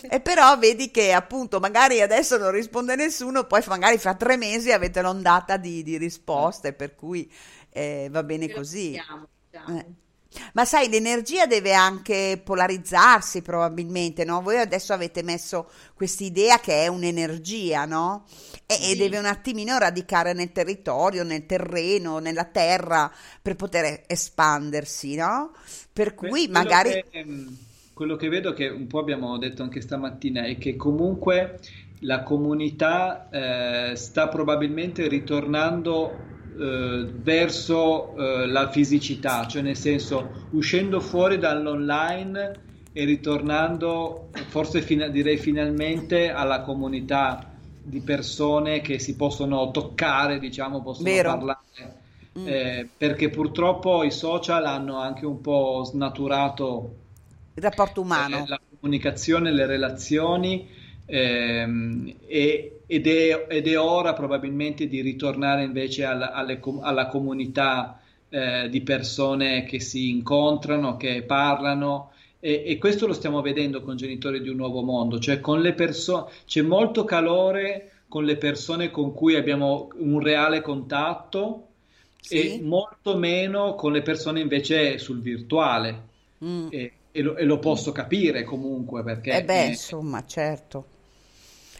[0.10, 4.72] E però vedi che appunto magari adesso non risponde nessuno, poi magari fra tre mesi
[4.72, 7.30] avete l'ondata di, di risposte, per cui
[7.76, 8.94] eh, va bene così.
[8.94, 9.86] Eh.
[10.54, 14.42] Ma sai, l'energia deve anche polarizzarsi probabilmente, no?
[14.42, 18.26] Voi adesso avete messo quest'idea che è un'energia, no?
[18.66, 18.98] E, e Sì.
[18.98, 23.12] deve un attimino radicare nel territorio, nel terreno, nella terra
[23.42, 25.52] per poter espandersi, no?
[25.92, 26.90] Per cui Que- quello magari...
[26.92, 27.58] che, ehm,
[27.94, 31.60] quello che vedo che un po' abbiamo detto anche stamattina è che comunque
[32.00, 41.00] la comunità eh, sta probabilmente ritornando eh, verso eh, la fisicità, cioè nel senso uscendo
[41.00, 42.64] fuori dall'online
[42.94, 47.52] e ritornando forse fina- direi finalmente alla comunità
[47.84, 51.30] di persone che si possono toccare, diciamo, possono Vero.
[51.30, 51.64] parlare.
[52.38, 52.48] Mm.
[52.48, 56.96] Eh, perché purtroppo i social hanno anche un po' snaturato
[57.54, 58.38] Il rapporto umano.
[58.38, 60.68] eh, la comunicazione, le relazioni
[61.06, 68.00] ehm, e- ed, è, ed è ora probabilmente di ritornare invece alla, alle alla comunità
[68.30, 72.12] eh, di persone che si incontrano, che parlano.
[72.40, 75.74] E, e questo lo stiamo vedendo con Genitori di un Nuovo Mondo, cioè con le
[75.74, 81.68] persone, c'è molto calore con le persone con cui abbiamo un reale contatto
[82.20, 82.58] Sì.
[82.58, 86.10] e molto meno con le persone invece sul virtuale.
[86.44, 86.68] Mm.
[86.70, 90.88] E, e lo, e lo posso capire comunque perché Eh beh, eh, insomma, certo.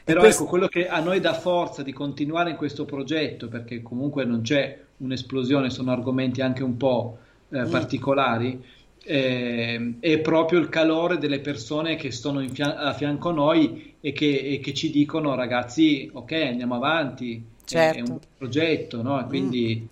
[0.06, 3.82] Però questo- ecco quello che a noi dà forza di continuare in questo progetto perché
[3.82, 7.18] comunque non c'è un'esplosione sono argomenti anche un po'
[7.50, 7.70] eh, Mm.
[7.70, 8.64] particolari
[9.08, 13.94] eh, è proprio il calore delle persone che sono in fia- a fianco a noi
[14.02, 18.12] e che, e che ci dicono ragazzi ok andiamo avanti è- è, Certo.
[18.12, 19.20] un progetto no?
[19.20, 19.88] E quindi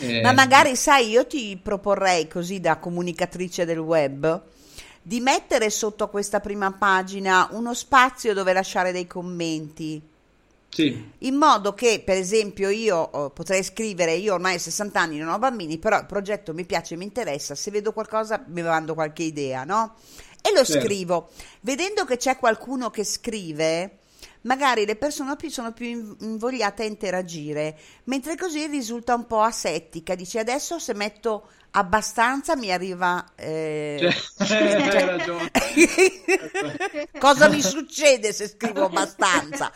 [0.00, 4.40] eh, Ma magari, sai, io ti proporrei così da comunicatrice del web
[5.02, 10.00] di mettere sotto questa prima pagina uno spazio dove lasciare dei commenti.
[10.68, 15.18] sì In modo che, per esempio, io eh, potrei scrivere, io ormai ho 60 anni,
[15.18, 18.94] non ho bambini, però il progetto mi piace, mi interessa, se vedo qualcosa mi mando
[18.94, 19.96] qualche idea, no?
[20.40, 20.86] E lo Certo.
[20.86, 21.30] scrivo.
[21.60, 23.98] Vedendo che c'è qualcuno che scrive,
[24.42, 29.42] magari le persone più, sono più in- invogliate a interagire, mentre così risulta un po'
[29.42, 30.14] asettica.
[30.14, 33.32] Dice adesso se metto abbastanza mi arriva...
[33.36, 33.98] eh,
[34.36, 34.58] Cioè,
[34.96, 35.50] hai ragione.
[37.18, 39.72] Cosa mi succede se scrivo abbastanza?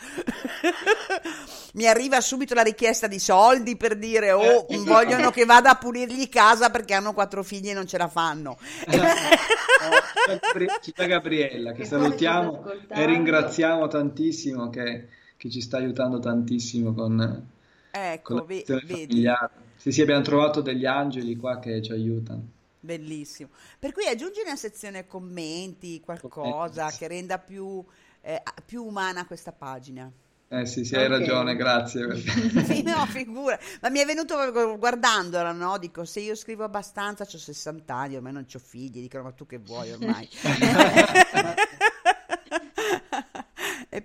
[1.73, 6.29] mi arriva subito la richiesta di soldi per dire oh, vogliono che vada a pulirgli
[6.29, 8.57] casa perché hanno quattro figli e non ce la fanno.
[10.81, 15.07] Ci sta Gabriella che salutiamo e ringraziamo tantissimo che,
[15.37, 17.49] che ci sta aiutando tantissimo con,
[18.21, 19.05] con Ecco, la ve- questione vedi.
[19.07, 19.64] familiare.
[19.85, 22.43] Sì, sì, abbiamo trovato degli angeli qua che ci aiutano.
[22.79, 23.49] Bellissimo.
[23.77, 27.85] Per cui aggiungi una sezione commenti, qualcosa che renda più,
[28.21, 30.11] eh, più umana questa pagina.
[30.47, 31.11] Eh sì, sì, hai Ok.
[31.11, 32.15] ragione, grazie.
[32.65, 33.59] Sì, no, figura.
[33.81, 34.35] Ma mi è venuto
[34.79, 35.77] guardandola, no?
[35.77, 39.45] Dico, se io scrivo abbastanza, ho 60 anni, ormai non ho figli, dicono, ma tu
[39.45, 40.27] che vuoi ormai?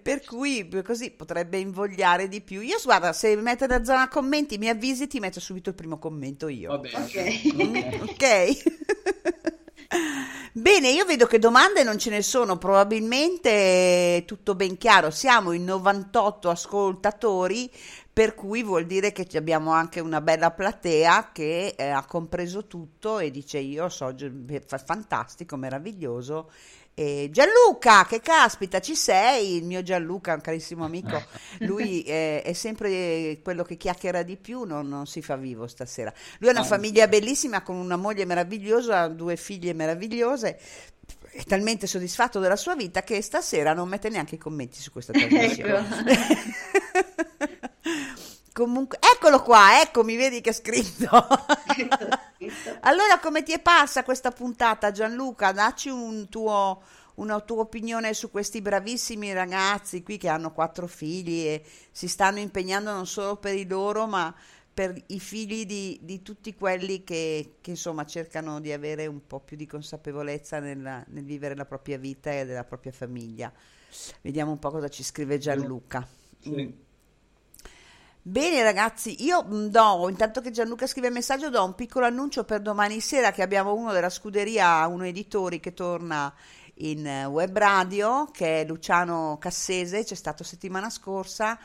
[0.03, 2.61] Per cui così potrebbe invogliare di più.
[2.61, 6.49] Io, guarda, se mette la zona commenti, mi avvisi, ti metto subito il primo commento
[6.49, 6.71] io.
[6.71, 7.41] Va bene.
[7.55, 8.63] Mm, ok.
[10.53, 15.11] Bene, io vedo che domande non ce ne sono, probabilmente è tutto ben chiaro.
[15.11, 17.71] Siamo in 98 ascoltatori,
[18.13, 23.19] per cui vuol dire che abbiamo anche una bella platea che eh, ha compreso tutto
[23.21, 24.15] e dice io so,
[24.85, 26.51] fantastico, meraviglioso.
[27.01, 31.23] E Gianluca, che caspita, ci sei, il mio Gianluca, un carissimo amico,
[31.61, 36.13] lui eh, è sempre quello che chiacchiera di più, non, non si fa vivo stasera.
[36.41, 36.65] Lui ha una Ah.
[36.65, 40.61] famiglia bellissima con una moglie meravigliosa, due figlie meravigliose,
[41.31, 45.15] è talmente soddisfatto della sua vita che stasera non mette neanche i commenti su questa
[45.17, 45.89] trasmissione.
[48.61, 51.09] Comunque, eccolo qua, ecco, mi vedi che è scritto.
[52.81, 55.51] allora, come ti è passa questa puntata, Gianluca?
[55.51, 56.83] Dacci un tuo,
[57.15, 62.39] una tua opinione su questi bravissimi ragazzi qui che hanno quattro figli e si stanno
[62.39, 64.35] impegnando non solo per i loro, ma
[64.75, 69.41] per i figli di, di tutti quelli che, che, insomma cercano di avere un po'
[69.41, 73.51] più di consapevolezza nella- nel vivere la propria vita e della propria famiglia.
[74.21, 76.07] Vediamo un po' cosa ci scrive Gianluca.
[76.39, 76.89] Sì.
[78.23, 82.45] Bene ragazzi, io mh, do, intanto che Gianluca scrive il messaggio, do un piccolo annuncio
[82.45, 86.31] per domani sera che abbiamo uno della scuderia, uno editori che torna
[86.75, 91.59] in eh, web radio, che è Luciano Cassese, c'è stato settimana scorsa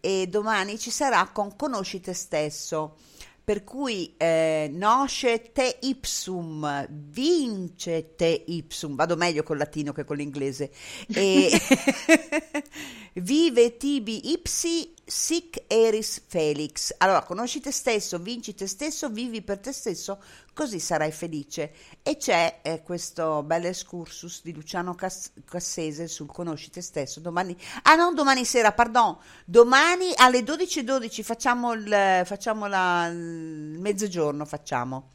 [0.00, 2.96] e domani ci sarà con Conosci te stesso.
[3.44, 10.16] Per cui eh, nosce te ipsum, vince te ipsum, vado meglio col latino che con
[10.16, 10.70] l'inglese,
[11.08, 11.50] e
[13.14, 16.94] vive tibi ipsi sic eris felix.
[16.96, 20.22] Allora, conosci te stesso, vinci te stesso, vivi per te stesso,
[20.54, 21.74] così sarai felice.
[22.02, 27.54] E c'è eh, questo bel excursus di Luciano Cas- Cassese sul conosci te stesso domani.
[27.82, 35.10] Ah, non domani sera, pardon, domani alle 12.12 facciamo il, facciamo la, il mezzogiorno, facciamo.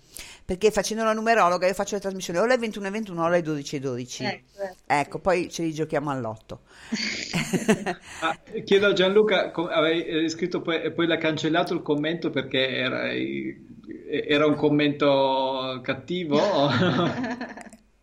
[0.47, 4.23] Perché facendo la numerologa io faccio le trasmissioni o alle 21.21 o alle 12.12.
[4.23, 4.75] Ecco, ecco.
[4.85, 6.61] Ecco, poi ce li giochiamo all'otto.
[8.21, 12.77] Ah, chiedo a Gianluca, avevi eh, scritto poi, e poi l'ha cancellato il commento perché
[12.77, 16.39] era, era un commento cattivo?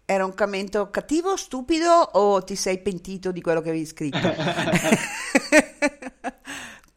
[0.06, 4.18] Era un commento cattivo, stupido o ti sei pentito di quello che avevi scritto?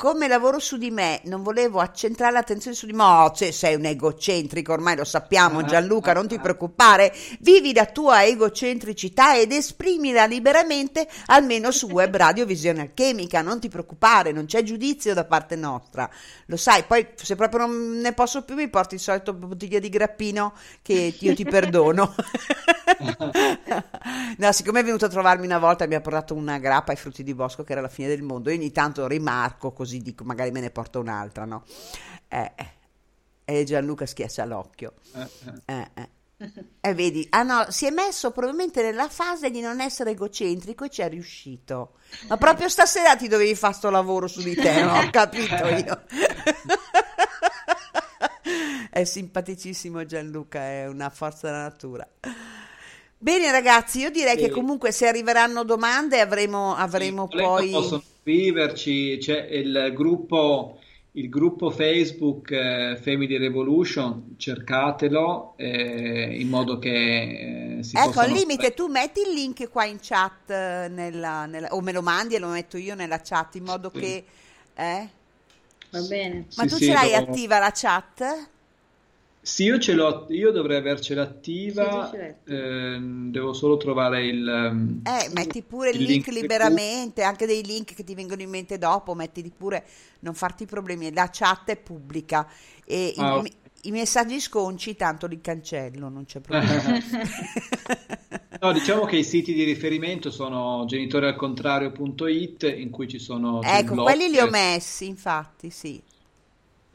[0.08, 3.04] Come lavoro su di me, non volevo accentrare l'attenzione su di me.
[3.04, 7.14] Oh, se sei un egocentrico, ormai lo sappiamo, Gianluca, non ti preoccupare.
[7.42, 13.42] Vivi la tua egocentricità ed esprimila liberamente, almeno su Web Radio Visione Alchemica.
[13.42, 16.10] Non ti preoccupare, non c'è giudizio da parte nostra.
[16.46, 19.90] Lo sai, poi se proprio non ne posso più, mi porti il solito bottiglia di
[19.90, 20.54] grappino
[20.84, 22.16] che io ti perdono.
[24.38, 26.98] No, siccome è venuto a trovarmi una volta e mi ha portato una grappa ai
[26.98, 30.24] frutti di bosco che era la fine del mondo, io ogni tanto rimarco così dico,
[30.24, 31.64] magari me ne porto un'altra, no?
[32.28, 32.72] Eh, eh.
[33.46, 34.94] e Gianluca schiaccia l'occhio.
[35.66, 36.10] Eh, eh.
[36.82, 40.90] E vedi, ah no, si è messo probabilmente nella fase di non essere egocentrico e
[40.90, 41.94] ci è riuscito.
[42.28, 45.00] Ma proprio stasera ti dovevi fare sto lavoro su di te, no?
[45.00, 46.04] Ho capito io.
[48.92, 52.08] È simpaticissimo Gianluca, è una forza della natura.
[53.18, 54.52] Bene ragazzi, io direi che Sì.
[54.52, 57.72] comunque se arriveranno domande avremo, avremo Volendo poi...
[57.72, 60.80] possono scriverci, c'è il gruppo,
[61.12, 68.30] il gruppo Facebook eh, Family Revolution, cercatelo eh, in modo che eh, si Ecco, al
[68.32, 72.36] limite tu metti il link qua in chat eh, nella, nella- o me lo mandi
[72.36, 74.00] e lo metto io nella chat in modo Sì.
[74.00, 74.26] che...
[74.74, 75.10] Eh?
[75.92, 76.46] Va bene.
[76.56, 78.50] Ma Sì, tu sì, ce l'hai lo- attiva la chat?
[79.48, 82.12] Sì, io ce l'ho, io dovrei avercela attiva,
[82.44, 87.64] ehm, devo solo trovare il, ehm, Eh, metti pure il link link liberamente, anche dei
[87.64, 89.86] link che ti vengono in mente dopo, mettili pure,
[90.20, 92.46] non farti problemi, la chat è pubblica
[92.86, 93.50] e Ah, ok.
[93.84, 96.92] i messaggi sconci tanto li cancello, non c'è problema.
[98.60, 103.62] No, diciamo che i siti di riferimento sono genitorialcontrario.it in cui ci sono...
[103.62, 106.02] ecco, quelli li ho messi, infatti, sì.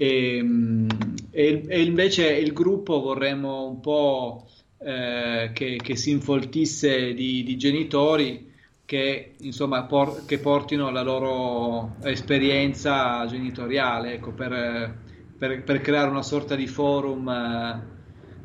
[0.04, 0.88] E, mm,
[1.30, 4.48] e- e invece il gruppo vorremmo un po'
[4.78, 8.50] eh, che, che si infoltisse di, di genitori
[8.84, 15.02] che insomma por- che portino la loro esperienza genitoriale, ecco, per,
[15.38, 17.90] per- per creare una sorta di forum eh,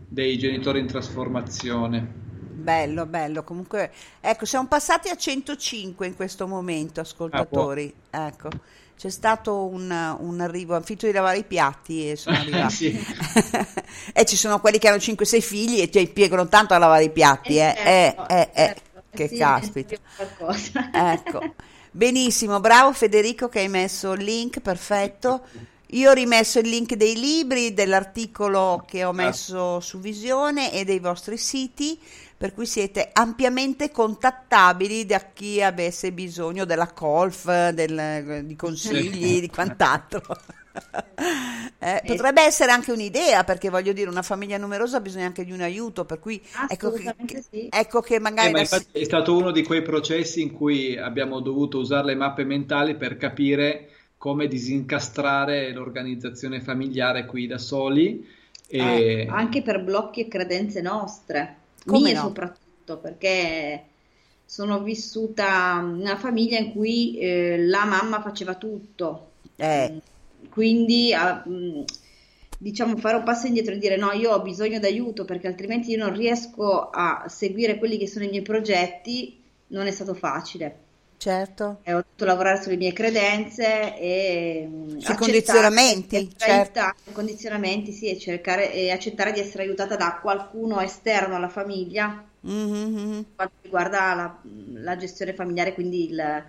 [0.08, 2.26] dei genitori in trasformazione.
[2.60, 3.44] Bello, bello.
[3.44, 7.94] Comunque, ecco, siamo passati a 105 in questo momento, ascoltatori.
[8.10, 8.62] Ecco,
[8.98, 12.74] c'è stato un, un arrivo, hanno finito di lavare i piatti e sono arrivati.
[12.74, 13.06] Sì.
[14.12, 17.12] e ci sono quelli che hanno 5-6 figli e ti impiegano tanto a lavare i
[17.12, 17.76] piatti, eh.
[17.78, 19.04] Eh, certo, eh, eh, certo.
[19.12, 19.96] che Sì, caspita.
[21.14, 21.54] Ecco,
[21.92, 25.46] benissimo, bravo Federico che hai messo il link, perfetto.
[25.92, 31.00] Io ho rimesso il link dei libri, dell'articolo che ho messo su Visione e dei
[31.00, 31.98] vostri siti,
[32.38, 39.50] per cui siete ampiamente contattabili da chi avesse bisogno della colf, del- di consigli, di
[39.50, 40.22] quant'altro.
[41.80, 45.52] Eh, potrebbe essere anche un'idea, perché voglio dire, una famiglia numerosa ha bisogno anche di
[45.52, 47.68] un aiuto, per cui ecco che, sì.
[47.72, 48.50] ecco che magari...
[48.50, 52.16] Eh, ma infatti è stato uno di quei processi in cui abbiamo dovuto usare le
[52.16, 58.28] mappe mentali per capire come disincastrare l'organizzazione familiare qui da soli.
[58.68, 58.80] E...
[58.80, 61.56] Eh, anche per blocchi e credenze nostre,
[61.88, 62.22] Come no?
[62.22, 63.86] soprattutto, perché
[64.46, 70.02] sono vissuta in una famiglia in cui eh, la mamma faceva tutto, Eh,
[70.50, 71.84] quindi ah, mh,
[72.58, 75.98] diciamo fare un passo indietro e dire no, io ho bisogno d'aiuto perché altrimenti io
[75.98, 80.86] non riesco a seguire quelli che sono i miei progetti, non è stato facile.
[81.18, 81.82] Certo.
[81.82, 86.82] E ho dovuto lavorare sulle mie credenze e mh, Sui condizionamenti, certo.
[87.14, 93.26] condizionamenti, sì, e cercare e accettare di essere aiutata da qualcuno esterno alla famiglia Mhm,
[93.36, 94.42] quanto riguarda la,
[94.84, 96.46] la gestione familiare, quindi il,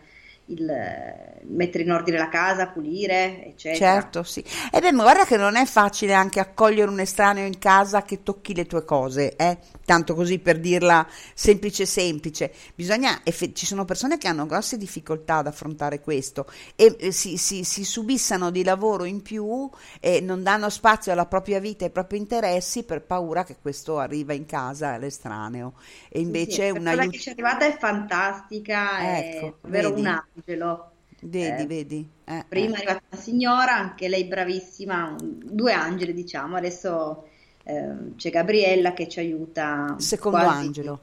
[0.49, 4.11] il mettere in ordine la casa, pulire, eccetera.
[4.11, 4.43] Certo, sì.
[4.73, 8.23] E beh, ma guarda che non è facile anche accogliere un estraneo in casa che
[8.23, 9.59] tocchi le tue cose, eh?
[9.85, 12.51] Tanto così per dirla semplice semplice.
[12.75, 16.47] Bisogna, effe- ci sono persone che hanno grosse difficoltà ad affrontare questo
[16.77, 19.69] e eh, si, si- si subissano di lavoro in più
[20.01, 23.99] e non danno spazio alla propria vita e ai propri interessi per paura che questo
[23.99, 25.75] arriva in casa all'estraneo.
[26.09, 29.95] E Sì, invece sì, un quella che ci è arrivata è fantastica, è Ecco, davvero
[30.03, 30.03] vedi?
[30.35, 30.93] un angelo.
[31.21, 32.09] Vedi, Eh, vedi?
[32.25, 32.77] Eh, Prima eh.
[32.77, 37.29] è arrivata una signora, anche lei bravissima, due angeli diciamo, adesso
[37.65, 41.01] ehm, c'è Gabriella che ci aiuta Secondo quasi, Angelo.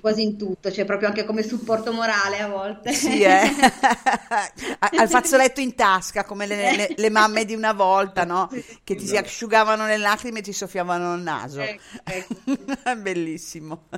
[0.00, 2.92] quasi in tutto, cioè proprio anche come supporto morale a volte.
[2.92, 3.50] Sì, eh.
[4.94, 8.48] Al fazzoletto in tasca, come le, le- le mamme di una volta, no?
[8.84, 11.60] Che ti si asciugavano le lacrime e ti soffiavano il naso.
[11.60, 12.40] Ecco, ecco.
[12.96, 13.88] Bellissimo.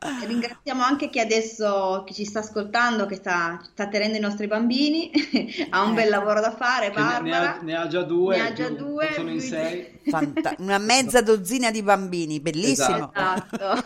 [0.00, 5.10] Ringraziamo anche chi adesso chi ci sta ascoltando, che sta, sta tenendo i nostri bambini,
[5.70, 6.10] ha un bel Ecco.
[6.16, 7.58] lavoro da fare, ne, ha, Barbara.
[7.62, 9.98] ne ha già due, Ne ha già più- due, sono in sei.
[10.06, 13.10] Fanta- una mezza dozzina di bambini, bellissimo.
[13.12, 13.84] Esatto.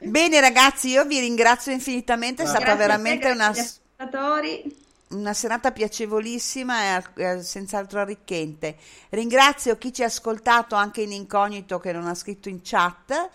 [0.02, 5.70] Bene ragazzi, io vi ringrazio infinitamente, è stata Grazie te, veramente grazie una, una serata
[5.72, 8.76] piacevolissima e eh, senz'altro arricchente.
[9.10, 13.30] Ringrazio chi ci ha ascoltato anche in incognito che non ha scritto in chat,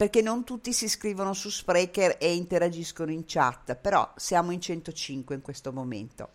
[0.00, 5.34] perché non tutti si iscrivono su Spreaker e interagiscono in chat, però siamo in 105
[5.34, 6.30] in questo momento.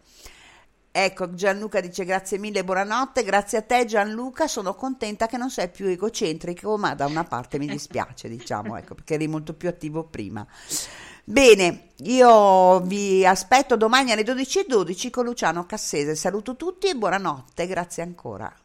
[0.91, 5.69] Ecco, Gianluca dice grazie mille, buonanotte, grazie a te Gianluca, sono contenta che non sei
[5.69, 10.03] più egocentrico, ma da una parte mi dispiace, diciamo, ecco, perché eri molto più attivo
[10.03, 10.45] prima.
[11.23, 16.13] Bene, io vi aspetto domani alle 12.12 con Luciano Cassese.
[16.13, 18.55] Saluto tutti e buonanotte, grazie ancora.